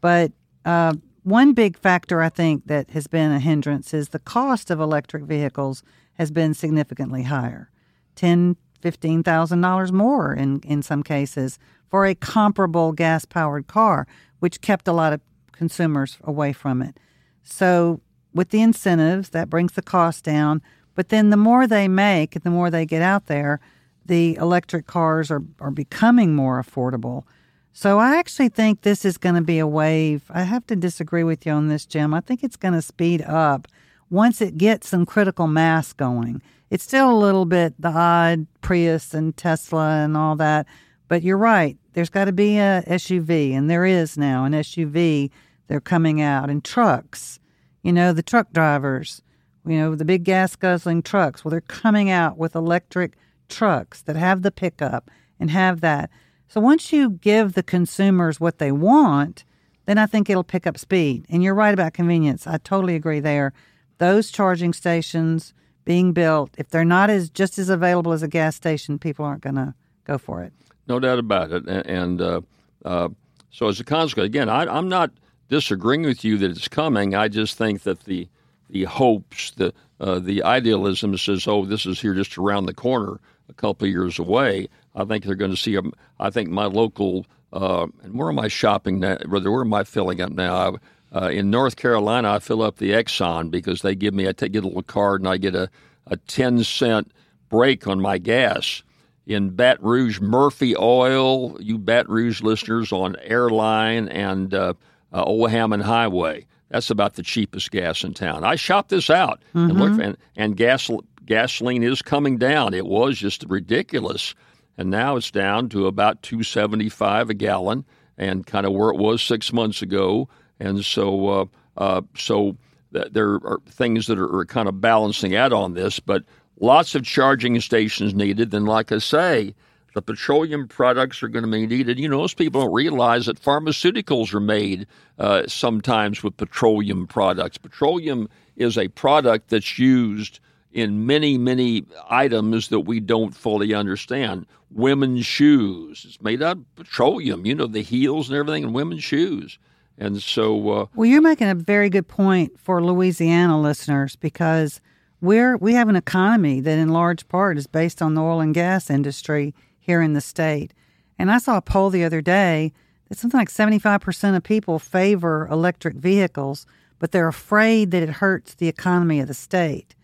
But 0.00 0.32
uh, 0.64 0.94
one 1.22 1.52
big 1.52 1.78
factor 1.78 2.20
I 2.22 2.28
think 2.28 2.66
that 2.66 2.90
has 2.90 3.06
been 3.06 3.30
a 3.30 3.38
hindrance 3.38 3.94
is 3.94 4.08
the 4.08 4.18
cost 4.18 4.70
of 4.70 4.80
electric 4.80 5.24
vehicles 5.24 5.82
has 6.14 6.30
been 6.30 6.54
significantly 6.54 7.24
higher. 7.24 7.70
10 8.16 8.56
$15,000 8.82 9.92
more 9.92 10.34
in, 10.34 10.60
in 10.60 10.82
some 10.82 11.02
cases 11.02 11.58
for 11.88 12.04
a 12.04 12.14
comparable 12.14 12.92
gas 12.92 13.24
powered 13.24 13.66
car, 13.66 14.06
which 14.40 14.60
kept 14.60 14.88
a 14.88 14.92
lot 14.92 15.12
of 15.12 15.20
consumers 15.52 16.18
away 16.24 16.52
from 16.52 16.82
it. 16.82 16.98
So, 17.42 18.00
with 18.34 18.48
the 18.48 18.62
incentives, 18.62 19.30
that 19.30 19.50
brings 19.50 19.72
the 19.72 19.82
cost 19.82 20.24
down. 20.24 20.62
But 20.94 21.10
then 21.10 21.30
the 21.30 21.36
more 21.36 21.66
they 21.66 21.86
make 21.86 22.42
the 22.42 22.50
more 22.50 22.70
they 22.70 22.86
get 22.86 23.02
out 23.02 23.26
there, 23.26 23.60
the 24.04 24.36
electric 24.36 24.86
cars 24.86 25.30
are, 25.30 25.42
are 25.60 25.70
becoming 25.70 26.34
more 26.34 26.62
affordable. 26.62 27.24
So 27.72 27.98
I 27.98 28.16
actually 28.16 28.50
think 28.50 28.82
this 28.82 29.04
is 29.04 29.16
going 29.16 29.34
to 29.34 29.40
be 29.40 29.58
a 29.58 29.66
wave. 29.66 30.24
I 30.30 30.42
have 30.42 30.66
to 30.66 30.76
disagree 30.76 31.24
with 31.24 31.46
you 31.46 31.52
on 31.52 31.68
this, 31.68 31.86
Jim. 31.86 32.12
I 32.14 32.20
think 32.20 32.44
it's 32.44 32.56
going 32.56 32.74
to 32.74 32.82
speed 32.82 33.22
up 33.22 33.66
once 34.10 34.40
it 34.40 34.58
gets 34.58 34.88
some 34.88 35.06
critical 35.06 35.46
mass 35.46 35.92
going 35.92 36.42
it's 36.72 36.84
still 36.84 37.10
a 37.10 37.14
little 37.14 37.44
bit 37.44 37.74
the 37.78 37.90
odd 37.90 38.46
Prius 38.62 39.12
and 39.12 39.36
Tesla 39.36 40.02
and 40.02 40.16
all 40.16 40.36
that. 40.36 40.66
But 41.06 41.22
you're 41.22 41.36
right. 41.36 41.76
There's 41.92 42.08
got 42.08 42.24
to 42.24 42.32
be 42.32 42.56
a 42.56 42.82
SUV, 42.86 43.52
and 43.52 43.68
there 43.68 43.84
is 43.84 44.16
now 44.16 44.46
an 44.46 44.54
SUV. 44.54 45.30
They're 45.66 45.82
coming 45.82 46.22
out 46.22 46.48
and 46.48 46.64
trucks. 46.64 47.38
You 47.82 47.92
know, 47.92 48.14
the 48.14 48.22
truck 48.22 48.54
drivers. 48.54 49.20
You 49.66 49.76
know, 49.76 49.94
the 49.94 50.06
big 50.06 50.24
gas 50.24 50.56
guzzling 50.56 51.02
trucks. 51.02 51.44
Well, 51.44 51.50
they're 51.50 51.60
coming 51.60 52.08
out 52.08 52.38
with 52.38 52.54
electric 52.54 53.18
trucks 53.50 54.00
that 54.04 54.16
have 54.16 54.40
the 54.40 54.50
pickup 54.50 55.10
and 55.38 55.50
have 55.50 55.82
that. 55.82 56.08
So 56.52 56.60
once 56.60 56.92
you 56.92 57.08
give 57.08 57.54
the 57.54 57.62
consumers 57.62 58.38
what 58.38 58.58
they 58.58 58.72
want, 58.72 59.44
then 59.86 59.96
I 59.96 60.04
think 60.04 60.28
it'll 60.28 60.44
pick 60.44 60.66
up 60.66 60.76
speed. 60.76 61.24
And 61.30 61.42
you're 61.42 61.54
right 61.54 61.72
about 61.72 61.94
convenience. 61.94 62.46
I 62.46 62.58
totally 62.58 62.94
agree 62.94 63.20
there. 63.20 63.54
Those 63.96 64.30
charging 64.30 64.74
stations 64.74 65.54
being 65.86 66.12
built, 66.12 66.50
if 66.58 66.68
they're 66.68 66.84
not 66.84 67.08
as 67.08 67.30
just 67.30 67.58
as 67.58 67.70
available 67.70 68.12
as 68.12 68.22
a 68.22 68.28
gas 68.28 68.54
station, 68.54 68.98
people 68.98 69.24
aren't 69.24 69.40
going 69.40 69.54
to 69.54 69.72
go 70.04 70.18
for 70.18 70.42
it. 70.42 70.52
No 70.88 71.00
doubt 71.00 71.18
about 71.18 71.52
it. 71.52 71.66
And 71.86 72.20
uh, 72.20 72.42
uh, 72.84 73.08
so, 73.50 73.68
as 73.68 73.80
a 73.80 73.84
consequence, 73.84 74.26
again, 74.26 74.50
I, 74.50 74.76
am 74.76 74.90
not 74.90 75.10
disagreeing 75.48 76.02
with 76.02 76.22
you 76.22 76.36
that 76.36 76.50
it's 76.50 76.68
coming. 76.68 77.14
I 77.14 77.28
just 77.28 77.56
think 77.56 77.84
that 77.84 78.00
the 78.00 78.28
the 78.72 78.84
hopes, 78.84 79.52
the 79.52 79.72
uh, 80.00 80.18
the 80.18 80.42
idealism 80.42 81.16
says, 81.16 81.46
"Oh, 81.46 81.64
this 81.64 81.86
is 81.86 82.00
here 82.00 82.14
just 82.14 82.36
around 82.36 82.66
the 82.66 82.74
corner, 82.74 83.20
a 83.48 83.54
couple 83.54 83.86
of 83.86 83.92
years 83.92 84.18
away." 84.18 84.68
I 84.94 85.04
think 85.04 85.24
they're 85.24 85.36
going 85.36 85.52
to 85.52 85.56
see. 85.56 85.76
A, 85.76 85.82
I 86.18 86.30
think 86.30 86.50
my 86.50 86.64
local 86.64 87.26
uh, 87.52 87.86
and 88.02 88.18
where 88.18 88.30
am 88.30 88.38
I 88.38 88.48
shopping 88.48 89.00
now? 89.00 89.18
Where 89.28 89.60
am 89.60 89.74
I 89.74 89.84
filling 89.84 90.20
up 90.20 90.32
now? 90.32 90.76
Uh, 91.14 91.28
in 91.28 91.50
North 91.50 91.76
Carolina, 91.76 92.32
I 92.32 92.38
fill 92.38 92.62
up 92.62 92.78
the 92.78 92.92
Exxon 92.92 93.50
because 93.50 93.82
they 93.82 93.94
give 93.94 94.14
me, 94.14 94.26
I 94.26 94.32
take, 94.32 94.52
get 94.52 94.64
a 94.64 94.66
little 94.66 94.82
card 94.82 95.20
and 95.20 95.28
I 95.28 95.36
get 95.36 95.54
a, 95.54 95.68
a 96.06 96.16
10 96.16 96.64
cent 96.64 97.12
break 97.50 97.86
on 97.86 98.00
my 98.00 98.16
gas. 98.16 98.82
in 99.26 99.50
Baton 99.50 99.84
Rouge, 99.84 100.20
Murphy 100.20 100.74
Oil, 100.74 101.60
you 101.60 101.76
Baton 101.76 102.10
Rouge 102.10 102.40
listeners 102.40 102.92
on 102.92 103.16
Airline 103.20 104.08
and 104.08 104.54
uh, 104.54 104.72
uh, 105.12 105.22
Old 105.22 105.50
Hammond 105.50 105.82
Highway. 105.82 106.46
That's 106.72 106.90
about 106.90 107.14
the 107.14 107.22
cheapest 107.22 107.70
gas 107.70 108.02
in 108.02 108.14
town. 108.14 108.44
I 108.44 108.56
shopped 108.56 108.88
this 108.88 109.10
out 109.10 109.42
mm-hmm. 109.54 109.70
and 109.70 109.78
looked, 109.78 110.00
and, 110.00 110.16
and 110.36 110.56
gas, 110.56 110.90
gasoline 111.26 111.82
is 111.82 112.00
coming 112.00 112.38
down. 112.38 112.72
It 112.72 112.86
was 112.86 113.18
just 113.18 113.44
ridiculous, 113.46 114.34
and 114.78 114.90
now 114.90 115.16
it's 115.16 115.30
down 115.30 115.68
to 115.68 115.86
about 115.86 116.22
two 116.22 116.42
seventy 116.42 116.88
five 116.88 117.28
a 117.28 117.34
gallon, 117.34 117.84
and 118.16 118.46
kind 118.46 118.64
of 118.64 118.72
where 118.72 118.88
it 118.88 118.96
was 118.96 119.22
six 119.22 119.52
months 119.52 119.82
ago. 119.82 120.30
And 120.58 120.82
so, 120.82 121.28
uh, 121.28 121.44
uh, 121.76 122.02
so 122.16 122.56
th- 122.94 123.12
there 123.12 123.34
are 123.44 123.60
things 123.68 124.06
that 124.06 124.18
are, 124.18 124.34
are 124.38 124.46
kind 124.46 124.66
of 124.66 124.80
balancing 124.80 125.36
out 125.36 125.52
on 125.52 125.74
this, 125.74 126.00
but 126.00 126.24
lots 126.58 126.94
of 126.94 127.04
charging 127.04 127.60
stations 127.60 128.14
needed. 128.14 128.54
And 128.54 128.66
like 128.66 128.92
I 128.92 128.98
say, 128.98 129.54
the 129.94 130.02
petroleum 130.02 130.68
products 130.68 131.22
are 131.22 131.28
going 131.28 131.44
to 131.44 131.50
be 131.50 131.66
needed. 131.66 131.98
You 131.98 132.08
know, 132.08 132.18
most 132.18 132.36
people 132.36 132.62
don't 132.62 132.72
realize 132.72 133.26
that 133.26 133.40
pharmaceuticals 133.40 134.32
are 134.32 134.40
made 134.40 134.86
uh, 135.18 135.46
sometimes 135.46 136.22
with 136.22 136.36
petroleum 136.36 137.06
products. 137.06 137.58
Petroleum 137.58 138.28
is 138.56 138.78
a 138.78 138.88
product 138.88 139.48
that's 139.48 139.78
used 139.78 140.40
in 140.72 141.06
many, 141.06 141.36
many 141.36 141.84
items 142.08 142.68
that 142.68 142.80
we 142.80 143.00
don't 143.00 143.34
fully 143.34 143.74
understand. 143.74 144.46
Women's 144.70 145.26
shoes, 145.26 146.04
it's 146.08 146.22
made 146.22 146.42
out 146.42 146.56
of 146.56 146.76
petroleum, 146.76 147.44
you 147.44 147.54
know, 147.54 147.66
the 147.66 147.82
heels 147.82 148.28
and 148.28 148.38
everything 148.38 148.62
in 148.62 148.72
women's 148.72 149.04
shoes. 149.04 149.58
And 149.98 150.22
so. 150.22 150.70
Uh, 150.70 150.86
well, 150.94 151.06
you're 151.06 151.20
making 151.20 151.50
a 151.50 151.54
very 151.54 151.90
good 151.90 152.08
point 152.08 152.58
for 152.58 152.82
Louisiana 152.82 153.60
listeners 153.60 154.16
because 154.16 154.80
we're, 155.20 155.58
we 155.58 155.74
have 155.74 155.90
an 155.90 155.96
economy 155.96 156.60
that, 156.60 156.78
in 156.78 156.88
large 156.88 157.28
part, 157.28 157.58
is 157.58 157.66
based 157.66 158.00
on 158.00 158.14
the 158.14 158.22
oil 158.22 158.40
and 158.40 158.54
gas 158.54 158.88
industry 158.88 159.54
here 159.82 160.00
in 160.00 160.14
the 160.14 160.20
state. 160.20 160.72
And 161.18 161.30
I 161.30 161.38
saw 161.38 161.58
a 161.58 161.62
poll 161.62 161.90
the 161.90 162.04
other 162.04 162.22
day 162.22 162.72
that 163.08 163.18
something 163.18 163.38
like 163.38 163.50
75% 163.50 164.36
of 164.36 164.42
people 164.42 164.78
favor 164.78 165.46
electric 165.50 165.96
vehicles, 165.96 166.64
but 166.98 167.10
they're 167.10 167.28
afraid 167.28 167.90
that 167.90 168.02
it 168.02 168.08
hurts 168.08 168.54
the 168.54 168.68
economy 168.68 169.20
of 169.20 169.28
the 169.28 169.34
state. 169.34 169.94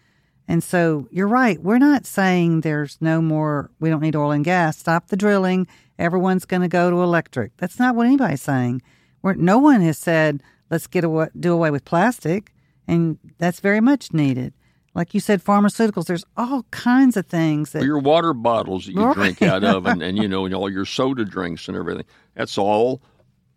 And 0.47 0.63
so 0.63 1.09
you're 1.11 1.29
right. 1.29 1.63
We're 1.63 1.79
not 1.79 2.07
saying 2.07 2.61
there's 2.61 2.99
no 3.01 3.23
more, 3.23 3.71
we 3.79 3.89
don't 3.89 4.03
need 4.03 4.17
oil 4.17 4.33
and 4.33 4.45
gas. 4.45 4.79
Stop 4.79 5.09
the 5.09 5.17
drilling. 5.17 5.67
Everyone's 5.99 6.45
going 6.45 6.63
to 6.63 6.69
go 6.69 6.91
to 6.91 7.03
electric. 7.03 7.57
That's 7.57 7.79
not 7.79 7.95
what 7.95 8.07
anybody's 8.07 8.43
saying. 8.43 8.83
We're, 9.23 9.35
no 9.35 9.59
one 9.59 9.81
has 9.83 9.99
said, 9.99 10.43
let's 10.71 10.87
get 10.87 11.05
away, 11.05 11.29
do 11.39 11.53
away 11.53 11.71
with 11.71 11.85
plastic. 11.85 12.53
And 12.87 13.19
that's 13.39 13.61
very 13.61 13.81
much 13.81 14.13
needed 14.13 14.55
like 14.95 15.15
you 15.15 15.21
said, 15.21 15.43
pharmaceuticals. 15.43 16.07
There's 16.07 16.25
all 16.37 16.65
kinds 16.71 17.17
of 17.17 17.27
things 17.27 17.73
that 17.73 17.83
your 17.83 17.99
water 17.99 18.33
bottles 18.33 18.87
that 18.87 18.93
you 18.93 19.05
right. 19.05 19.15
drink 19.15 19.43
out 19.43 19.65
of, 19.65 19.87
and, 19.87 20.03
and 20.03 20.19
you 20.19 20.29
know, 20.29 20.47
and 20.47 20.55
all 20.55 20.71
your 20.71 20.85
soda 20.85 21.25
drinks 21.25 21.69
and 21.69 21.77
everything. 21.77 22.05
That's 22.35 22.59
all 22.59 23.03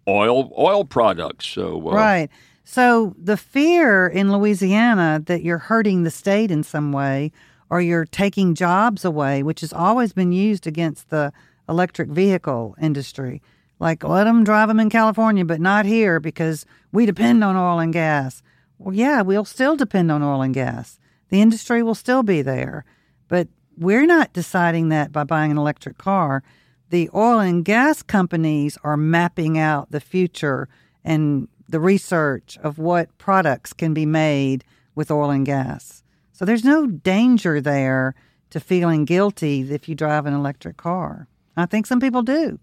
oil 0.07 0.51
oil 0.57 0.85
products. 0.85 1.47
So 1.47 1.77
uh, 1.89 1.93
right. 1.93 2.29
So 2.63 3.15
the 3.17 3.37
fear 3.37 4.07
in 4.07 4.31
Louisiana 4.31 5.21
that 5.25 5.43
you're 5.43 5.57
hurting 5.57 6.03
the 6.03 6.11
state 6.11 6.51
in 6.51 6.63
some 6.63 6.91
way, 6.91 7.31
or 7.69 7.81
you're 7.81 8.05
taking 8.05 8.53
jobs 8.53 9.03
away, 9.03 9.43
which 9.43 9.61
has 9.61 9.73
always 9.73 10.13
been 10.13 10.31
used 10.31 10.67
against 10.67 11.09
the 11.09 11.33
electric 11.67 12.09
vehicle 12.09 12.75
industry. 12.81 13.41
Like 13.79 14.03
let 14.03 14.25
them 14.25 14.43
drive 14.43 14.67
them 14.67 14.79
in 14.79 14.89
California, 14.89 15.43
but 15.43 15.59
not 15.59 15.85
here 15.85 16.19
because 16.19 16.65
we 16.91 17.05
depend 17.05 17.43
on 17.43 17.55
oil 17.55 17.79
and 17.79 17.91
gas. 17.91 18.43
Well, 18.77 18.93
yeah, 18.93 19.21
we'll 19.21 19.45
still 19.45 19.75
depend 19.75 20.11
on 20.11 20.21
oil 20.21 20.41
and 20.41 20.53
gas. 20.53 20.99
The 21.31 21.41
industry 21.41 21.81
will 21.81 21.95
still 21.95 22.23
be 22.23 22.41
there, 22.41 22.85
but 23.29 23.47
we're 23.77 24.05
not 24.05 24.33
deciding 24.33 24.89
that 24.89 25.11
by 25.11 25.23
buying 25.23 25.49
an 25.49 25.57
electric 25.57 25.97
car. 25.97 26.43
The 26.89 27.09
oil 27.15 27.39
and 27.39 27.63
gas 27.63 28.03
companies 28.03 28.77
are 28.83 28.97
mapping 28.97 29.57
out 29.57 29.91
the 29.91 30.01
future 30.01 30.67
and 31.05 31.47
the 31.69 31.79
research 31.79 32.57
of 32.61 32.77
what 32.77 33.17
products 33.17 33.71
can 33.71 33.93
be 33.93 34.05
made 34.05 34.65
with 34.93 35.09
oil 35.09 35.29
and 35.29 35.45
gas. 35.45 36.03
So 36.33 36.43
there's 36.43 36.65
no 36.65 36.85
danger 36.85 37.61
there 37.61 38.13
to 38.49 38.59
feeling 38.59 39.05
guilty 39.05 39.61
if 39.71 39.87
you 39.87 39.95
drive 39.95 40.25
an 40.25 40.33
electric 40.33 40.75
car. 40.75 41.29
I 41.55 41.65
think 41.65 41.87
some 41.87 42.01
people 42.01 42.23
do. 42.23 42.59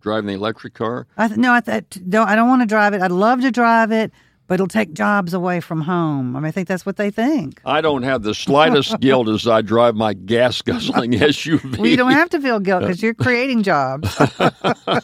Driving 0.00 0.28
the 0.28 0.34
electric 0.34 0.72
car? 0.72 1.06
I 1.18 1.28
th- 1.28 1.38
no, 1.38 1.52
I 1.52 1.60
th- 1.60 1.84
don't. 2.08 2.28
I 2.28 2.36
don't 2.36 2.48
want 2.48 2.62
to 2.62 2.66
drive 2.66 2.94
it. 2.94 3.02
I'd 3.02 3.10
love 3.10 3.42
to 3.42 3.50
drive 3.50 3.92
it, 3.92 4.12
but 4.46 4.54
it'll 4.54 4.66
take 4.66 4.92
jobs 4.92 5.34
away 5.34 5.60
from 5.60 5.82
home. 5.82 6.36
I 6.36 6.40
mean, 6.40 6.46
I 6.46 6.50
think 6.50 6.68
that's 6.68 6.86
what 6.86 6.96
they 6.96 7.10
think. 7.10 7.60
I 7.64 7.80
don't 7.80 8.02
have 8.02 8.22
the 8.22 8.34
slightest 8.34 9.00
guilt 9.00 9.28
as 9.28 9.46
I 9.46 9.62
drive 9.62 9.94
my 9.96 10.14
gas 10.14 10.62
guzzling 10.62 11.12
SUV. 11.12 11.78
Well, 11.78 11.86
you 11.86 11.96
don't 11.96 12.12
have 12.12 12.30
to 12.30 12.40
feel 12.40 12.60
guilt 12.60 12.82
because 12.82 13.02
you're 13.02 13.14
creating 13.14 13.62
jobs. 13.62 14.16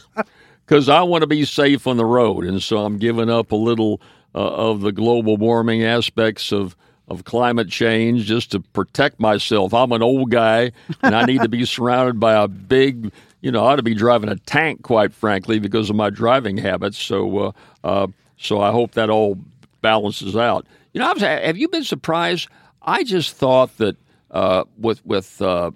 Because 0.65 0.87
I 0.87 1.01
want 1.01 1.23
to 1.23 1.27
be 1.27 1.43
safe 1.43 1.87
on 1.87 1.97
the 1.97 2.05
road, 2.05 2.45
and 2.45 2.63
so 2.63 2.85
I'm 2.85 2.97
giving 2.97 3.29
up 3.29 3.51
a 3.51 3.55
little 3.55 3.99
uh, 4.33 4.39
of 4.39 4.79
the 4.79 4.93
global 4.93 5.35
warming 5.35 5.83
aspects 5.83 6.51
of 6.53 6.75
of 7.09 7.25
climate 7.25 7.67
change 7.69 8.23
just 8.25 8.51
to 8.51 8.61
protect 8.61 9.19
myself. 9.19 9.73
I'm 9.73 9.91
an 9.91 10.01
old 10.01 10.31
guy, 10.31 10.71
and 11.01 11.13
I 11.13 11.25
need 11.25 11.41
to 11.41 11.49
be 11.49 11.65
surrounded 11.65 12.19
by 12.19 12.33
a 12.33 12.47
big. 12.47 13.11
You 13.43 13.51
know, 13.51 13.63
I 13.63 13.73
ought 13.73 13.75
to 13.75 13.83
be 13.83 13.93
driving 13.93 14.29
a 14.29 14.37
tank, 14.37 14.81
quite 14.81 15.13
frankly, 15.13 15.59
because 15.59 15.91
of 15.91 15.95
my 15.95 16.09
driving 16.09 16.57
habits. 16.57 16.97
So. 16.97 17.37
Uh, 17.37 17.51
uh, 17.83 18.07
so 18.43 18.59
I 18.59 18.71
hope 18.71 18.91
that 18.93 19.09
all 19.09 19.39
balances 19.81 20.35
out. 20.35 20.67
You 20.93 20.99
know, 20.99 21.13
was, 21.13 21.21
have 21.21 21.57
you 21.57 21.69
been 21.69 21.83
surprised? 21.83 22.49
I 22.81 23.03
just 23.03 23.35
thought 23.35 23.77
that 23.77 23.95
uh, 24.31 24.65
with 24.77 25.05
with 25.05 25.37
the 25.37 25.73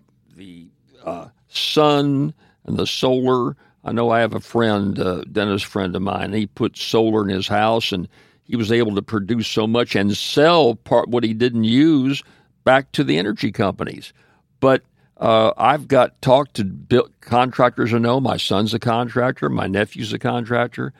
sun 1.48 2.34
and 2.66 2.78
the 2.78 2.88
solar. 2.88 3.56
I 3.84 3.94
know 3.94 4.10
I 4.10 4.20
have 4.20 4.34
a 4.34 4.42
friend, 4.42 5.00
uh, 5.00 5.24
dentist 5.32 5.66
friend 5.66 5.96
of 5.96 6.02
mine. 6.02 6.34
He 6.34 6.48
put 6.48 6.76
solar 6.76 7.24
in 7.24 7.30
his 7.30 7.48
house, 7.48 7.94
and 7.94 8.08
he 8.44 8.58
was 8.58 8.72
able 8.72 8.96
to 8.96 9.02
produce 9.02 9.48
so 9.48 9.66
much 9.66 9.96
and 9.96 10.16
sell 10.16 10.76
part 10.76 11.08
what 11.08 11.24
he 11.24 11.34
didn't 11.34 11.64
use 11.64 12.22
back 12.66 12.92
to 12.94 13.04
the 13.04 13.18
energy 13.18 13.52
companies. 13.52 14.12
But 14.60 14.84
uh, 15.20 15.52
I've 15.58 15.88
got 15.88 16.22
talked 16.22 16.56
to 16.56 17.10
contractors 17.22 17.94
I 17.94 17.98
know. 17.98 18.20
My 18.20 18.38
son's 18.38 18.74
a 18.74 18.80
contractor. 18.80 19.50
My 19.50 19.68
nephew's 19.68 20.14
a 20.14 20.20
contractor 20.20 20.94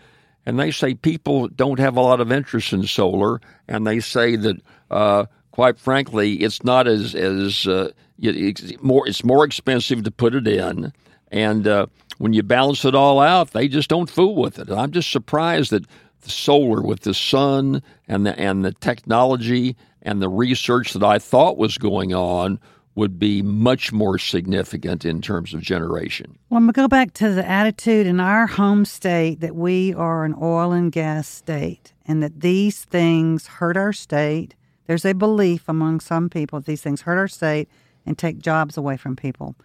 and 0.48 0.58
they 0.58 0.72
say 0.72 0.94
people 0.94 1.50
don't 1.50 1.78
have 1.78 1.98
a 1.98 2.02
lot 2.02 2.22
of 2.22 2.32
interest 2.32 2.72
in 2.72 2.88
solar, 2.88 3.42
and 3.68 3.86
they 3.86 4.00
say 4.00 4.38
that, 4.38 4.56
uh, 4.90 5.26
quite 5.52 5.78
frankly, 5.78 6.36
it's 6.36 6.64
not 6.64 6.88
as 6.88 7.14
as 7.16 7.68
uh, 7.68 7.92
it's 8.18 8.82
more 8.82 9.06
it's 9.06 9.26
more 9.26 9.44
expensive 9.44 10.06
to 10.06 10.10
put 10.10 10.34
it 10.34 10.48
in, 10.48 10.94
and 11.34 11.68
uh, 11.68 11.88
when 12.18 12.32
you 12.32 12.44
balance 12.44 12.86
it 12.86 12.96
all 12.96 13.20
out, 13.20 13.52
they 13.52 13.68
just 13.68 13.90
don't 13.90 14.10
fool 14.10 14.38
with 14.38 14.58
it. 14.58 14.70
And 14.70 14.80
I'm 14.80 14.92
just 14.92 15.12
surprised 15.12 15.72
that 15.72 15.84
solar 16.22 16.82
with 16.82 17.02
the 17.02 17.14
sun 17.14 17.84
and 18.08 18.26
the 18.26 18.40
and 18.40 18.64
the 18.64 18.72
technology 18.72 19.76
and 20.02 20.22
the 20.22 20.30
research 20.30 20.94
that 20.94 21.04
I 21.04 21.20
thought 21.20 21.58
was 21.58 21.78
going 21.78 22.14
on 22.14 22.58
would 22.98 23.20
be 23.20 23.44
much 23.44 23.94
more 23.94 24.18
significant 24.18 25.06
in 25.06 25.22
terms 25.22 25.54
of 25.54 25.62
generation. 25.62 26.36
Well, 26.50 26.58
I'm 26.58 26.64
going 26.64 26.74
to 26.74 26.82
go 26.82 26.88
back 26.88 27.14
to 27.14 27.32
the 27.32 27.48
attitude 27.48 28.08
in 28.08 28.20
our 28.20 28.48
home 28.48 28.86
state 28.86 29.40
that 29.40 29.56
we 29.56 29.94
are 29.94 30.26
an 30.26 30.34
oil 30.42 30.72
and 30.72 30.92
gas 30.92 31.28
state 31.28 31.94
and 32.08 32.24
that 32.24 32.42
these 32.42 32.86
things 32.86 33.46
hurt 33.46 33.78
our 33.78 33.94
state. 33.94 34.56
There's 34.88 35.06
a 35.06 35.14
belief 35.14 35.70
among 35.70 36.00
some 36.00 36.28
people 36.28 36.60
that 36.60 36.66
these 36.66 36.82
things 36.82 37.02
hurt 37.02 37.20
our 37.20 37.28
state 37.28 37.70
and 38.04 38.18
take 38.18 38.40
jobs 38.40 38.78
away 38.78 38.98
from 38.98 39.16
people. 39.16 39.56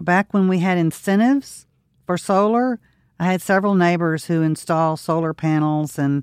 Back 0.00 0.32
when 0.32 0.46
we 0.46 0.60
had 0.60 0.78
incentives 0.78 1.66
for 2.06 2.16
solar, 2.16 2.78
I 3.18 3.24
had 3.24 3.42
several 3.42 3.74
neighbors 3.74 4.26
who 4.26 4.42
installed 4.42 5.00
solar 5.00 5.34
panels 5.34 5.98
and 5.98 6.22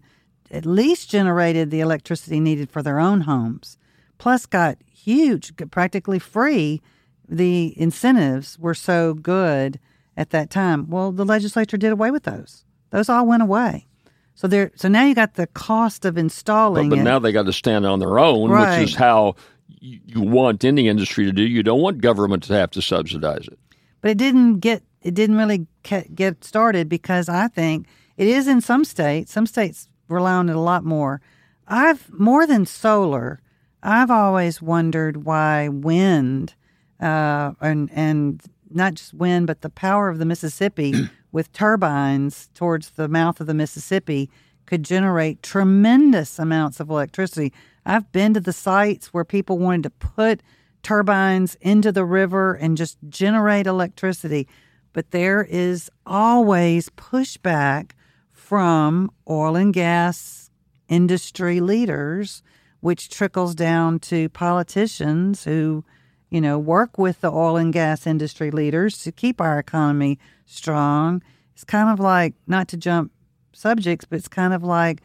at 0.50 0.66
least 0.66 1.10
generated 1.10 1.72
the 1.72 1.82
electricity 1.82 2.40
needed 2.40 2.72
for 2.72 2.82
their 2.82 3.02
own 3.02 3.22
homes, 3.22 3.78
plus 4.24 4.46
got 4.46 4.78
huge, 4.90 5.52
practically 5.70 6.18
free. 6.18 6.82
The 7.28 7.78
incentives 7.78 8.58
were 8.58 8.74
so 8.74 9.16
good 9.16 9.82
at 10.16 10.30
that 10.30 10.50
time. 10.50 10.90
Well, 10.90 11.12
the 11.12 11.26
legislature 11.26 11.76
did 11.76 11.92
away 11.92 12.10
with 12.10 12.24
those. 12.24 12.64
Those 12.92 13.10
all 13.10 13.28
went 13.28 13.44
away. 13.44 13.86
So 14.34 14.48
there. 14.48 14.72
So 14.76 14.88
now 14.88 15.04
you 15.04 15.14
got 15.14 15.34
the 15.34 15.48
cost 15.48 16.06
of 16.06 16.18
installing. 16.18 16.88
But, 16.88 16.96
but 16.96 17.04
now 17.04 17.20
they 17.20 17.34
got 17.34 17.48
to 17.48 17.54
stand 17.54 17.86
on 17.86 18.00
their 18.00 18.18
own, 18.18 18.50
right. 18.50 18.80
which 18.80 18.92
is 18.92 18.96
how 18.96 19.36
you 19.68 20.22
want 20.22 20.64
any 20.64 20.88
industry 20.88 21.26
to 21.26 21.34
do. 21.34 21.44
You 21.44 21.62
don't 21.62 21.82
want 21.82 22.00
government 22.00 22.44
to 22.44 22.54
have 22.54 22.72
to 22.72 22.82
subsidize 22.82 23.46
it. 23.50 23.60
But 24.00 24.12
it 24.12 24.18
didn't 24.18 24.60
get. 24.60 24.84
It 25.02 25.16
didn't 25.16 25.36
really 25.36 25.68
get 26.16 26.46
started 26.46 26.88
because 26.88 27.28
I 27.28 27.50
think 27.50 27.88
it 28.16 28.30
is 28.30 28.48
in 28.48 28.62
some 28.62 28.86
states. 28.86 29.34
Some 29.34 29.48
states 29.48 29.90
rely 30.08 30.32
on 30.32 30.48
it 30.48 30.56
a 30.56 30.62
lot 30.62 30.86
more. 30.86 31.20
I've 31.68 32.10
more 32.14 32.48
than 32.48 32.66
solar. 32.66 33.42
I've 33.84 34.10
always 34.10 34.62
wondered 34.62 35.26
why 35.26 35.68
wind 35.68 36.56
uh, 37.02 37.52
and 37.60 37.90
and 37.94 38.42
not 38.70 38.96
just 38.96 39.14
wind, 39.14 39.46
but 39.46 39.62
the 39.62 39.70
power 39.70 40.10
of 40.10 40.18
the 40.18 40.26
Mississippi 40.26 41.10
with 41.32 41.52
turbines 41.52 42.50
towards 42.54 42.92
the 42.92 43.08
mouth 43.08 43.40
of 43.42 43.48
the 43.48 43.54
Mississippi 43.54 44.30
could 44.66 44.84
generate 44.84 45.44
tremendous 45.44 46.40
amounts 46.40 46.80
of 46.80 46.90
electricity. 46.90 47.52
I've 47.86 48.10
been 48.14 48.34
to 48.34 48.40
the 48.40 48.54
sites 48.54 49.08
where 49.08 49.26
people 49.26 49.60
wanted 49.60 49.84
to 49.84 49.90
put 49.90 50.42
turbines 50.82 51.56
into 51.62 51.92
the 51.92 52.06
river 52.06 52.54
and 52.54 52.78
just 52.78 52.98
generate 53.10 53.68
electricity. 53.68 54.48
But 54.94 55.12
there 55.12 55.44
is 55.44 55.90
always 56.06 56.90
pushback 56.90 57.92
from 58.32 59.12
oil 59.30 59.56
and 59.56 59.74
gas 59.74 60.52
industry 60.88 61.60
leaders, 61.60 62.44
which 62.84 63.08
trickles 63.08 63.56
down 63.56 63.98
to 63.98 64.28
politicians 64.28 65.46
who, 65.46 65.86
you 66.30 66.42
know, 66.42 66.60
work 66.60 66.98
with 66.98 67.22
the 67.22 67.32
oil 67.32 67.56
and 67.56 67.72
gas 67.72 68.06
industry 68.06 68.52
leaders 68.52 68.98
to 68.98 69.10
keep 69.10 69.40
our 69.40 69.58
economy 69.58 70.20
strong. 70.46 71.24
It's 71.54 71.64
kind 71.64 71.90
of 71.90 71.98
like, 71.98 72.34
not 72.46 72.68
to 72.68 72.78
jump 72.78 73.14
subjects, 73.54 74.04
but 74.04 74.18
it's 74.18 74.28
kind 74.28 74.54
of 74.54 74.64
like 74.64 75.02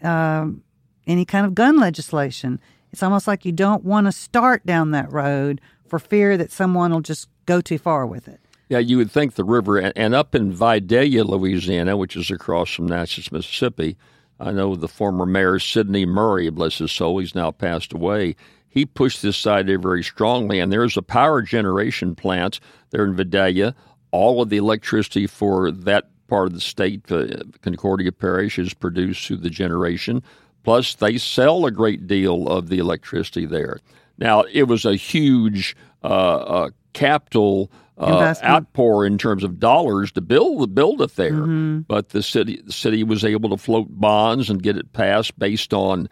um, 0.00 0.62
any 1.08 1.24
kind 1.24 1.44
of 1.44 1.56
gun 1.56 1.76
legislation. 1.80 2.60
It's 2.92 3.02
almost 3.02 3.26
like 3.26 3.44
you 3.44 3.50
don't 3.50 3.82
want 3.82 4.06
to 4.06 4.12
start 4.12 4.64
down 4.64 4.92
that 4.92 5.10
road 5.12 5.60
for 5.88 5.98
fear 5.98 6.36
that 6.36 6.52
someone 6.52 6.92
will 6.92 7.00
just 7.00 7.28
go 7.46 7.60
too 7.60 7.78
far 7.78 8.06
with 8.06 8.28
it. 8.28 8.38
Yeah, 8.68 8.78
you 8.78 8.96
would 8.96 9.10
think 9.10 9.34
the 9.34 9.42
river, 9.42 9.78
and 9.78 10.14
up 10.14 10.36
in 10.36 10.52
Vidalia, 10.52 11.24
Louisiana, 11.24 11.96
which 11.96 12.14
is 12.14 12.30
across 12.30 12.72
from 12.72 12.86
Natchez, 12.86 13.32
Mississippi, 13.32 13.96
I 14.40 14.52
know 14.52 14.74
the 14.74 14.88
former 14.88 15.26
mayor, 15.26 15.58
Sidney 15.58 16.06
Murray, 16.06 16.48
bless 16.50 16.78
his 16.78 16.92
soul, 16.92 17.18
he's 17.18 17.34
now 17.34 17.50
passed 17.50 17.92
away. 17.92 18.36
He 18.68 18.86
pushed 18.86 19.22
this 19.22 19.46
idea 19.46 19.78
very 19.78 20.04
strongly, 20.04 20.60
and 20.60 20.72
there's 20.72 20.96
a 20.96 21.02
power 21.02 21.42
generation 21.42 22.14
plant 22.14 22.60
there 22.90 23.04
in 23.04 23.16
Vidalia. 23.16 23.74
All 24.10 24.40
of 24.40 24.50
the 24.50 24.56
electricity 24.56 25.26
for 25.26 25.70
that 25.70 26.10
part 26.28 26.48
of 26.48 26.54
the 26.54 26.60
state, 26.60 27.10
uh, 27.10 27.26
Concordia 27.62 28.12
Parish, 28.12 28.58
is 28.58 28.74
produced 28.74 29.26
through 29.26 29.38
the 29.38 29.50
generation. 29.50 30.22
Plus, 30.62 30.94
they 30.94 31.18
sell 31.18 31.66
a 31.66 31.70
great 31.70 32.06
deal 32.06 32.46
of 32.48 32.68
the 32.68 32.78
electricity 32.78 33.46
there. 33.46 33.78
Now, 34.18 34.42
it 34.52 34.64
was 34.64 34.84
a 34.84 34.96
huge 34.96 35.74
uh, 36.04 36.06
uh, 36.06 36.70
capital 36.92 37.70
uh, 37.98 38.34
outpour 38.44 39.04
in 39.06 39.18
terms 39.18 39.42
of 39.42 39.58
dollars 39.58 40.12
to 40.12 40.20
build 40.20 40.74
build 40.74 41.02
it 41.02 41.16
there, 41.16 41.32
mm-hmm. 41.32 41.80
but 41.80 42.10
the 42.10 42.22
city 42.22 42.60
the 42.64 42.72
city 42.72 43.02
was 43.02 43.24
able 43.24 43.50
to 43.50 43.56
float 43.56 43.88
bonds 43.90 44.48
and 44.48 44.62
get 44.62 44.76
it 44.76 44.92
passed 44.92 45.38
based 45.38 45.74
on 45.74 46.08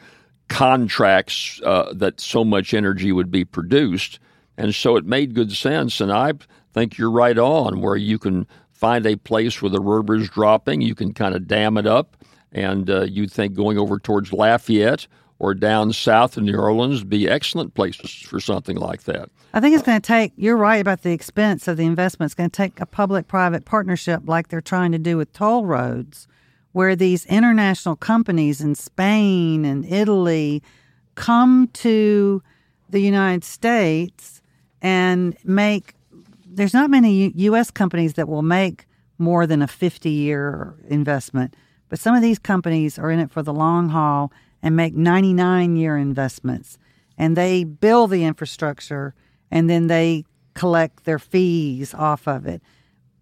contracts 0.48 1.60
uh, 1.64 1.92
that 1.92 2.20
so 2.20 2.44
much 2.44 2.74
energy 2.74 3.12
would 3.12 3.30
be 3.30 3.44
produced, 3.44 4.18
and 4.56 4.74
so 4.74 4.96
it 4.96 5.04
made 5.04 5.34
good 5.34 5.52
sense. 5.52 6.00
And 6.00 6.12
I 6.12 6.32
think 6.72 6.98
you're 6.98 7.10
right 7.10 7.38
on 7.38 7.80
where 7.80 7.96
you 7.96 8.18
can 8.18 8.46
find 8.72 9.06
a 9.06 9.16
place 9.16 9.62
where 9.62 9.70
the 9.70 9.80
river 9.80 10.16
is 10.16 10.28
dropping, 10.28 10.82
you 10.82 10.94
can 10.94 11.14
kind 11.14 11.34
of 11.34 11.46
dam 11.46 11.78
it 11.78 11.86
up, 11.86 12.16
and 12.52 12.90
uh, 12.90 13.02
you 13.02 13.28
think 13.28 13.54
going 13.54 13.78
over 13.78 13.98
towards 13.98 14.32
Lafayette 14.32 15.06
or 15.38 15.54
down 15.54 15.92
south 15.92 16.38
in 16.38 16.44
New 16.44 16.56
Orleans 16.56 17.04
be 17.04 17.28
excellent 17.28 17.74
places 17.74 18.10
for 18.10 18.40
something 18.40 18.76
like 18.76 19.04
that. 19.04 19.28
I 19.52 19.60
think 19.60 19.74
it's 19.74 19.84
going 19.84 20.00
to 20.00 20.06
take, 20.06 20.32
you're 20.36 20.56
right 20.56 20.80
about 20.80 21.02
the 21.02 21.12
expense 21.12 21.68
of 21.68 21.76
the 21.76 21.84
investment. 21.84 22.28
It's 22.28 22.34
going 22.34 22.50
to 22.50 22.56
take 22.56 22.80
a 22.80 22.86
public 22.86 23.28
private 23.28 23.64
partnership 23.64 24.22
like 24.26 24.48
they're 24.48 24.60
trying 24.60 24.92
to 24.92 24.98
do 24.98 25.16
with 25.16 25.32
toll 25.32 25.66
roads, 25.66 26.26
where 26.72 26.96
these 26.96 27.24
international 27.26 27.96
companies 27.96 28.60
in 28.60 28.74
Spain 28.74 29.64
and 29.64 29.84
Italy 29.86 30.62
come 31.14 31.68
to 31.72 32.42
the 32.90 33.00
United 33.00 33.44
States 33.44 34.42
and 34.82 35.36
make 35.44 35.94
there's 36.48 36.74
not 36.74 36.88
many 36.88 37.32
U.S. 37.34 37.70
companies 37.70 38.14
that 38.14 38.28
will 38.28 38.42
make 38.42 38.86
more 39.18 39.46
than 39.46 39.60
a 39.60 39.66
50 39.66 40.08
year 40.08 40.74
investment, 40.88 41.54
but 41.88 41.98
some 41.98 42.14
of 42.14 42.22
these 42.22 42.38
companies 42.38 42.98
are 42.98 43.10
in 43.10 43.18
it 43.18 43.30
for 43.30 43.42
the 43.42 43.52
long 43.52 43.90
haul 43.90 44.32
and 44.66 44.74
make 44.74 44.96
99 44.96 45.76
year 45.76 45.96
investments. 45.96 46.76
And 47.16 47.36
they 47.36 47.62
build 47.62 48.10
the 48.10 48.24
infrastructure 48.24 49.14
and 49.48 49.70
then 49.70 49.86
they 49.86 50.24
collect 50.54 51.04
their 51.04 51.20
fees 51.20 51.94
off 51.94 52.26
of 52.26 52.46
it. 52.46 52.60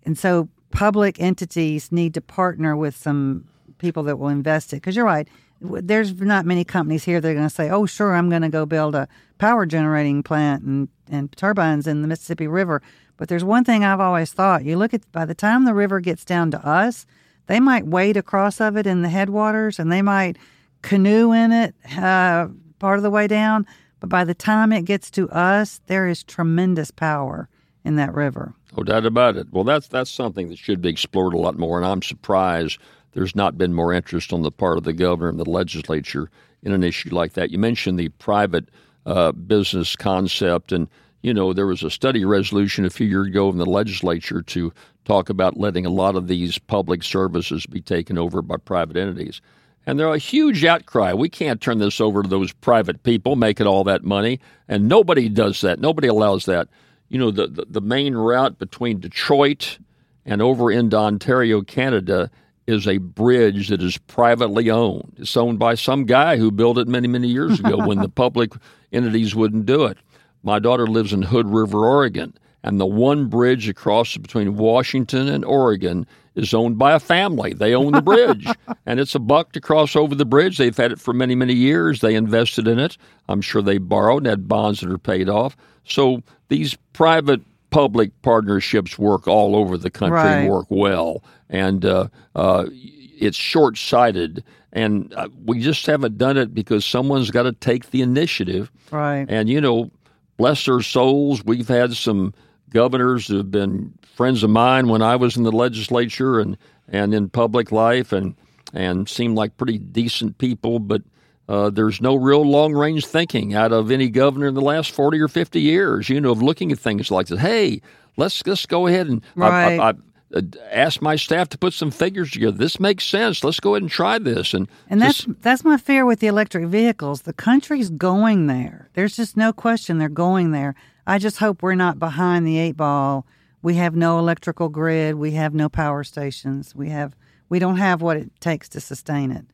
And 0.06 0.16
so 0.18 0.48
public 0.70 1.20
entities 1.20 1.92
need 1.92 2.14
to 2.14 2.22
partner 2.22 2.74
with 2.74 2.96
some 2.96 3.46
people 3.76 4.02
that 4.04 4.18
will 4.18 4.30
invest 4.30 4.72
it. 4.72 4.76
Because 4.76 4.96
you're 4.96 5.04
right, 5.04 5.28
there's 5.60 6.18
not 6.18 6.46
many 6.46 6.64
companies 6.64 7.04
here 7.04 7.20
that 7.20 7.28
are 7.28 7.34
going 7.34 7.46
to 7.46 7.54
say, 7.54 7.68
oh, 7.68 7.84
sure, 7.84 8.14
I'm 8.14 8.30
going 8.30 8.40
to 8.40 8.48
go 8.48 8.64
build 8.64 8.94
a 8.94 9.06
power 9.36 9.66
generating 9.66 10.22
plant 10.22 10.62
and, 10.62 10.88
and 11.10 11.30
turbines 11.36 11.86
in 11.86 12.00
the 12.00 12.08
Mississippi 12.08 12.46
River. 12.46 12.80
But 13.18 13.28
there's 13.28 13.44
one 13.44 13.64
thing 13.64 13.84
I've 13.84 14.00
always 14.00 14.32
thought. 14.32 14.64
You 14.64 14.78
look 14.78 14.94
at 14.94 15.12
by 15.12 15.26
the 15.26 15.34
time 15.34 15.66
the 15.66 15.74
river 15.74 16.00
gets 16.00 16.24
down 16.24 16.50
to 16.52 16.66
us, 16.66 17.04
they 17.48 17.60
might 17.60 17.86
wade 17.86 18.16
across 18.16 18.62
of 18.62 18.78
it 18.78 18.86
in 18.86 19.02
the 19.02 19.10
headwaters 19.10 19.78
and 19.78 19.92
they 19.92 20.00
might 20.00 20.38
canoe 20.84 21.32
in 21.32 21.50
it 21.50 21.74
uh, 21.96 22.46
part 22.78 22.98
of 22.98 23.02
the 23.02 23.10
way 23.10 23.26
down. 23.26 23.66
But 24.00 24.10
by 24.10 24.24
the 24.24 24.34
time 24.34 24.70
it 24.70 24.84
gets 24.84 25.10
to 25.12 25.28
us, 25.30 25.80
there 25.86 26.06
is 26.06 26.22
tremendous 26.22 26.90
power 26.90 27.48
in 27.84 27.96
that 27.96 28.14
river. 28.14 28.54
No 28.76 28.82
doubt 28.82 29.06
about 29.06 29.36
it. 29.36 29.46
Well, 29.50 29.64
that's 29.64 29.88
that's 29.88 30.10
something 30.10 30.48
that 30.50 30.58
should 30.58 30.82
be 30.82 30.90
explored 30.90 31.32
a 31.32 31.38
lot 31.38 31.58
more, 31.58 31.78
and 31.78 31.86
I'm 31.86 32.02
surprised 32.02 32.78
there's 33.12 33.34
not 33.34 33.56
been 33.56 33.72
more 33.72 33.92
interest 33.92 34.32
on 34.32 34.42
the 34.42 34.50
part 34.50 34.76
of 34.76 34.84
the 34.84 34.92
governor 34.92 35.30
and 35.30 35.38
the 35.38 35.48
legislature 35.48 36.30
in 36.62 36.72
an 36.72 36.84
issue 36.84 37.14
like 37.14 37.32
that. 37.34 37.50
You 37.50 37.58
mentioned 37.58 37.98
the 37.98 38.08
private 38.10 38.68
uh, 39.06 39.32
business 39.32 39.96
concept, 39.96 40.70
and 40.70 40.88
you 41.22 41.32
know, 41.32 41.54
there 41.54 41.66
was 41.66 41.82
a 41.82 41.90
study 41.90 42.24
resolution 42.26 42.84
a 42.84 42.90
few 42.90 43.06
years 43.06 43.28
ago 43.28 43.48
in 43.48 43.56
the 43.56 43.64
legislature 43.64 44.42
to 44.42 44.72
talk 45.06 45.30
about 45.30 45.56
letting 45.56 45.86
a 45.86 45.90
lot 45.90 46.16
of 46.16 46.28
these 46.28 46.58
public 46.58 47.02
services 47.02 47.64
be 47.64 47.80
taken 47.80 48.18
over 48.18 48.42
by 48.42 48.56
private 48.58 48.98
entities. 48.98 49.40
And 49.86 49.98
there's 49.98 50.14
a 50.14 50.18
huge 50.18 50.64
outcry. 50.64 51.12
We 51.12 51.28
can't 51.28 51.60
turn 51.60 51.78
this 51.78 52.00
over 52.00 52.22
to 52.22 52.28
those 52.28 52.52
private 52.52 53.02
people 53.02 53.36
making 53.36 53.66
all 53.66 53.84
that 53.84 54.04
money. 54.04 54.40
And 54.68 54.88
nobody 54.88 55.28
does 55.28 55.60
that. 55.60 55.78
Nobody 55.78 56.08
allows 56.08 56.46
that. 56.46 56.68
You 57.08 57.18
know, 57.18 57.30
the, 57.30 57.48
the, 57.48 57.66
the 57.68 57.80
main 57.80 58.14
route 58.14 58.58
between 58.58 59.00
Detroit 59.00 59.78
and 60.24 60.40
over 60.40 60.70
into 60.70 60.96
Ontario, 60.96 61.60
Canada, 61.60 62.30
is 62.66 62.88
a 62.88 62.96
bridge 62.98 63.68
that 63.68 63.82
is 63.82 63.98
privately 63.98 64.70
owned. 64.70 65.12
It's 65.18 65.36
owned 65.36 65.58
by 65.58 65.74
some 65.74 66.06
guy 66.06 66.38
who 66.38 66.50
built 66.50 66.78
it 66.78 66.88
many, 66.88 67.08
many 67.08 67.28
years 67.28 67.60
ago 67.60 67.86
when 67.86 67.98
the 67.98 68.08
public 68.24 68.52
entities 68.90 69.34
wouldn't 69.34 69.66
do 69.66 69.84
it. 69.84 69.98
My 70.42 70.58
daughter 70.58 70.86
lives 70.86 71.12
in 71.12 71.22
Hood 71.22 71.48
River, 71.48 71.86
Oregon, 71.86 72.34
and 72.64 72.80
the 72.80 72.86
one 72.86 73.26
bridge 73.26 73.68
across 73.68 74.16
between 74.16 74.56
Washington 74.56 75.28
and 75.28 75.44
Oregon 75.44 76.06
is 76.34 76.52
owned 76.54 76.78
by 76.78 76.92
a 76.92 76.98
family. 76.98 77.52
They 77.52 77.74
own 77.74 77.92
the 77.92 78.02
bridge, 78.02 78.48
and 78.86 78.98
it's 78.98 79.14
a 79.14 79.20
buck 79.20 79.52
to 79.52 79.60
cross 79.60 79.94
over 79.94 80.14
the 80.14 80.24
bridge. 80.24 80.56
They've 80.56 80.76
had 80.76 80.90
it 80.90 80.98
for 80.98 81.12
many, 81.12 81.34
many 81.34 81.52
years. 81.52 82.00
They 82.00 82.14
invested 82.14 82.66
in 82.66 82.80
it. 82.80 82.96
I'm 83.28 83.42
sure 83.42 83.62
they 83.62 83.78
borrowed 83.78 84.22
and 84.22 84.26
had 84.26 84.48
bonds 84.48 84.80
that 84.80 84.90
are 84.90 84.98
paid 84.98 85.28
off. 85.28 85.56
So 85.84 86.22
these 86.48 86.74
private 86.94 87.42
public 87.68 88.10
partnerships 88.22 88.98
work 88.98 89.28
all 89.28 89.54
over 89.54 89.76
the 89.76 89.90
country, 89.90 90.16
right. 90.16 90.48
work 90.48 90.66
well, 90.70 91.22
and 91.50 91.84
uh, 91.84 92.08
uh, 92.34 92.64
it's 92.72 93.36
short 93.36 93.76
sighted. 93.76 94.42
And 94.72 95.12
uh, 95.14 95.28
we 95.44 95.60
just 95.60 95.86
haven't 95.86 96.18
done 96.18 96.36
it 96.36 96.52
because 96.52 96.84
someone's 96.84 97.30
got 97.30 97.44
to 97.44 97.52
take 97.52 97.90
the 97.90 98.02
initiative. 98.02 98.72
Right. 98.90 99.24
And, 99.28 99.48
you 99.48 99.60
know, 99.60 99.92
bless 100.36 100.64
their 100.64 100.80
souls. 100.80 101.44
We've 101.44 101.68
had 101.68 101.94
some 101.94 102.34
governors 102.74 103.26
who 103.28 103.38
have 103.38 103.50
been 103.50 103.94
friends 104.14 104.42
of 104.42 104.50
mine 104.50 104.88
when 104.88 105.00
I 105.00 105.16
was 105.16 105.36
in 105.36 105.44
the 105.44 105.52
legislature 105.52 106.38
and, 106.38 106.58
and 106.88 107.14
in 107.14 107.30
public 107.30 107.72
life 107.72 108.12
and, 108.12 108.34
and 108.74 109.08
seemed 109.08 109.36
like 109.36 109.56
pretty 109.56 109.78
decent 109.78 110.36
people, 110.36 110.78
but 110.78 111.02
uh, 111.48 111.70
there's 111.70 112.00
no 112.00 112.14
real 112.14 112.42
long 112.42 112.72
range 112.72 113.06
thinking 113.06 113.54
out 113.54 113.72
of 113.72 113.90
any 113.90 114.08
governor 114.08 114.48
in 114.48 114.54
the 114.54 114.60
last 114.60 114.90
40 114.90 115.20
or 115.20 115.28
50 115.28 115.60
years, 115.60 116.08
you 116.08 116.20
know, 116.20 116.32
of 116.32 116.42
looking 116.42 116.72
at 116.72 116.78
things 116.78 117.10
like 117.10 117.28
this. 117.28 117.40
Hey, 117.40 117.80
let's 118.16 118.42
just 118.42 118.68
go 118.68 118.86
ahead 118.86 119.06
and 119.06 119.22
right. 119.34 119.78
I, 119.78 119.82
I, 119.82 119.90
I, 119.90 119.94
uh, 120.34 120.40
ask 120.72 121.00
my 121.00 121.14
staff 121.14 121.48
to 121.50 121.58
put 121.58 121.72
some 121.72 121.92
figures 121.92 122.30
together. 122.30 122.56
This 122.56 122.80
makes 122.80 123.04
sense. 123.04 123.44
Let's 123.44 123.60
go 123.60 123.74
ahead 123.74 123.82
and 123.82 123.90
try 123.90 124.18
this. 124.18 124.52
And 124.52 124.68
and 124.90 125.00
that's 125.00 125.26
that's 125.42 125.62
my 125.62 125.76
fear 125.76 126.04
with 126.04 126.18
the 126.20 126.26
electric 126.26 126.66
vehicles. 126.66 127.22
The 127.22 127.32
country's 127.32 127.90
going 127.90 128.48
there. 128.48 128.88
There's 128.94 129.16
just 129.16 129.36
no 129.36 129.52
question 129.52 129.98
they're 129.98 130.08
going 130.08 130.50
there. 130.50 130.74
I 131.06 131.18
just 131.18 131.38
hope 131.38 131.62
we're 131.62 131.74
not 131.74 131.98
behind 131.98 132.46
the 132.46 132.58
eight 132.58 132.76
ball. 132.76 133.26
We 133.62 133.74
have 133.74 133.94
no 133.96 134.18
electrical 134.18 134.68
grid. 134.68 135.16
We 135.16 135.32
have 135.32 135.54
no 135.54 135.68
power 135.68 136.04
stations. 136.04 136.74
We 136.74 136.90
have 136.90 137.16
we 137.48 137.58
don't 137.58 137.76
have 137.76 138.02
what 138.02 138.16
it 138.16 138.30
takes 138.40 138.68
to 138.70 138.80
sustain 138.80 139.30
it. 139.30 139.44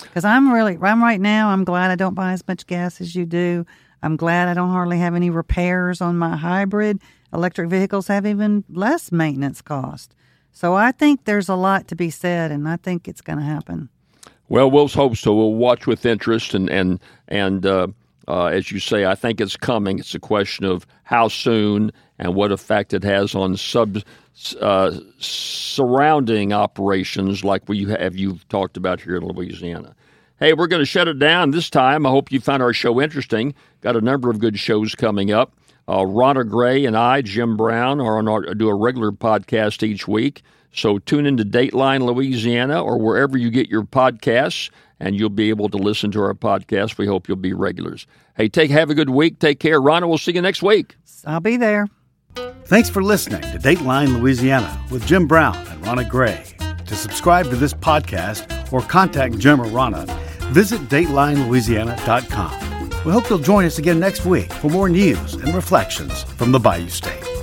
Because 0.00 0.24
I'm 0.24 0.52
really 0.52 0.78
I'm 0.80 1.02
right 1.02 1.20
now. 1.20 1.50
I'm 1.50 1.64
glad 1.64 1.90
I 1.90 1.96
don't 1.96 2.14
buy 2.14 2.32
as 2.32 2.46
much 2.46 2.66
gas 2.66 3.00
as 3.00 3.14
you 3.14 3.24
do. 3.26 3.66
I'm 4.02 4.16
glad 4.16 4.48
I 4.48 4.54
don't 4.54 4.70
hardly 4.70 4.98
have 4.98 5.14
any 5.14 5.30
repairs 5.30 6.00
on 6.00 6.18
my 6.18 6.36
hybrid. 6.36 7.00
Electric 7.32 7.68
vehicles 7.68 8.08
have 8.08 8.26
even 8.26 8.64
less 8.68 9.10
maintenance 9.10 9.62
cost. 9.62 10.14
So 10.52 10.74
I 10.74 10.92
think 10.92 11.24
there's 11.24 11.48
a 11.48 11.54
lot 11.54 11.88
to 11.88 11.96
be 11.96 12.08
said, 12.08 12.50
and 12.50 12.68
I 12.68 12.76
think 12.76 13.08
it's 13.08 13.20
going 13.20 13.38
to 13.38 13.44
happen. 13.44 13.90
Well, 14.48 14.70
we'll 14.70 14.88
hope 14.88 15.16
so. 15.16 15.34
We'll 15.34 15.54
watch 15.54 15.86
with 15.86 16.06
interest, 16.06 16.54
and 16.54 16.70
and 16.70 17.00
and 17.28 17.66
uh, 17.66 17.88
uh, 18.28 18.46
as 18.46 18.70
you 18.70 18.80
say, 18.80 19.06
I 19.06 19.14
think 19.14 19.40
it's 19.40 19.56
coming. 19.56 19.98
It's 19.98 20.14
a 20.14 20.18
question 20.18 20.64
of 20.64 20.86
how 21.04 21.28
soon 21.28 21.92
and 22.18 22.34
what 22.34 22.52
effect 22.52 22.92
it 22.92 23.04
has 23.04 23.34
on 23.34 23.56
sub 23.56 23.98
uh, 24.60 24.98
surrounding 25.18 26.52
operations 26.52 27.42
like 27.42 27.68
we 27.68 27.84
have 27.84 28.16
you've 28.16 28.46
talked 28.48 28.76
about 28.76 29.00
here 29.00 29.16
in 29.16 29.24
Louisiana. 29.24 29.94
Hey, 30.38 30.52
we're 30.52 30.66
going 30.66 30.82
to 30.82 30.86
shut 30.86 31.08
it 31.08 31.18
down 31.18 31.52
this 31.52 31.70
time. 31.70 32.04
I 32.04 32.10
hope 32.10 32.30
you 32.30 32.40
found 32.40 32.62
our 32.62 32.74
show 32.74 33.00
interesting. 33.00 33.54
Got 33.80 33.96
a 33.96 34.02
number 34.02 34.28
of 34.28 34.38
good 34.38 34.58
shows 34.58 34.94
coming 34.94 35.32
up. 35.32 35.56
Uh, 35.88 36.04
Rannah 36.04 36.44
Gray 36.44 36.84
and 36.84 36.96
I, 36.96 37.22
Jim 37.22 37.56
Brown, 37.56 38.00
are 38.00 38.18
on 38.18 38.28
our, 38.28 38.54
do 38.54 38.68
a 38.68 38.74
regular 38.74 39.12
podcast 39.12 39.82
each 39.82 40.06
week. 40.06 40.42
So 40.72 40.98
tune 40.98 41.24
into 41.24 41.44
Dateline 41.44 42.02
Louisiana 42.02 42.82
or 42.82 42.98
wherever 42.98 43.38
you 43.38 43.50
get 43.50 43.70
your 43.70 43.84
podcasts, 43.84 44.68
and 45.00 45.16
you'll 45.16 45.28
be 45.30 45.50
able 45.50 45.68
to 45.68 45.76
listen 45.76 46.10
to 46.12 46.22
our 46.22 46.34
podcast. 46.34 46.98
We 46.98 47.06
hope 47.06 47.28
you'll 47.28 47.36
be 47.36 47.52
regulars. 47.52 48.06
Hey, 48.36 48.48
take 48.48 48.70
have 48.70 48.90
a 48.90 48.94
good 48.94 49.10
week. 49.10 49.38
Take 49.38 49.60
care, 49.60 49.80
Rannah. 49.80 50.08
We'll 50.08 50.18
see 50.18 50.32
you 50.32 50.42
next 50.42 50.62
week. 50.62 50.96
I'll 51.24 51.40
be 51.40 51.56
there. 51.56 51.88
Thanks 52.64 52.90
for 52.90 53.02
listening 53.02 53.40
to 53.42 53.58
Dateline 53.58 54.18
Louisiana 54.18 54.84
with 54.90 55.06
Jim 55.06 55.26
Brown 55.26 55.56
and 55.68 55.86
Rannah 55.86 56.04
Gray. 56.04 56.44
To 56.86 56.94
subscribe 56.94 57.48
to 57.50 57.56
this 57.56 57.74
podcast 57.74 58.72
or 58.72 58.80
contact 58.82 59.38
Jim 59.38 59.60
or 59.60 59.66
Rannah, 59.66 60.06
visit 60.52 60.80
DatelineLouisiana.com. 60.82 62.66
We 63.04 63.12
hope 63.12 63.30
you'll 63.30 63.38
join 63.38 63.64
us 63.64 63.78
again 63.78 64.00
next 64.00 64.26
week 64.26 64.52
for 64.52 64.68
more 64.68 64.88
news 64.88 65.34
and 65.34 65.54
reflections 65.54 66.24
from 66.24 66.52
the 66.52 66.58
Bayou 66.58 66.88
State. 66.88 67.35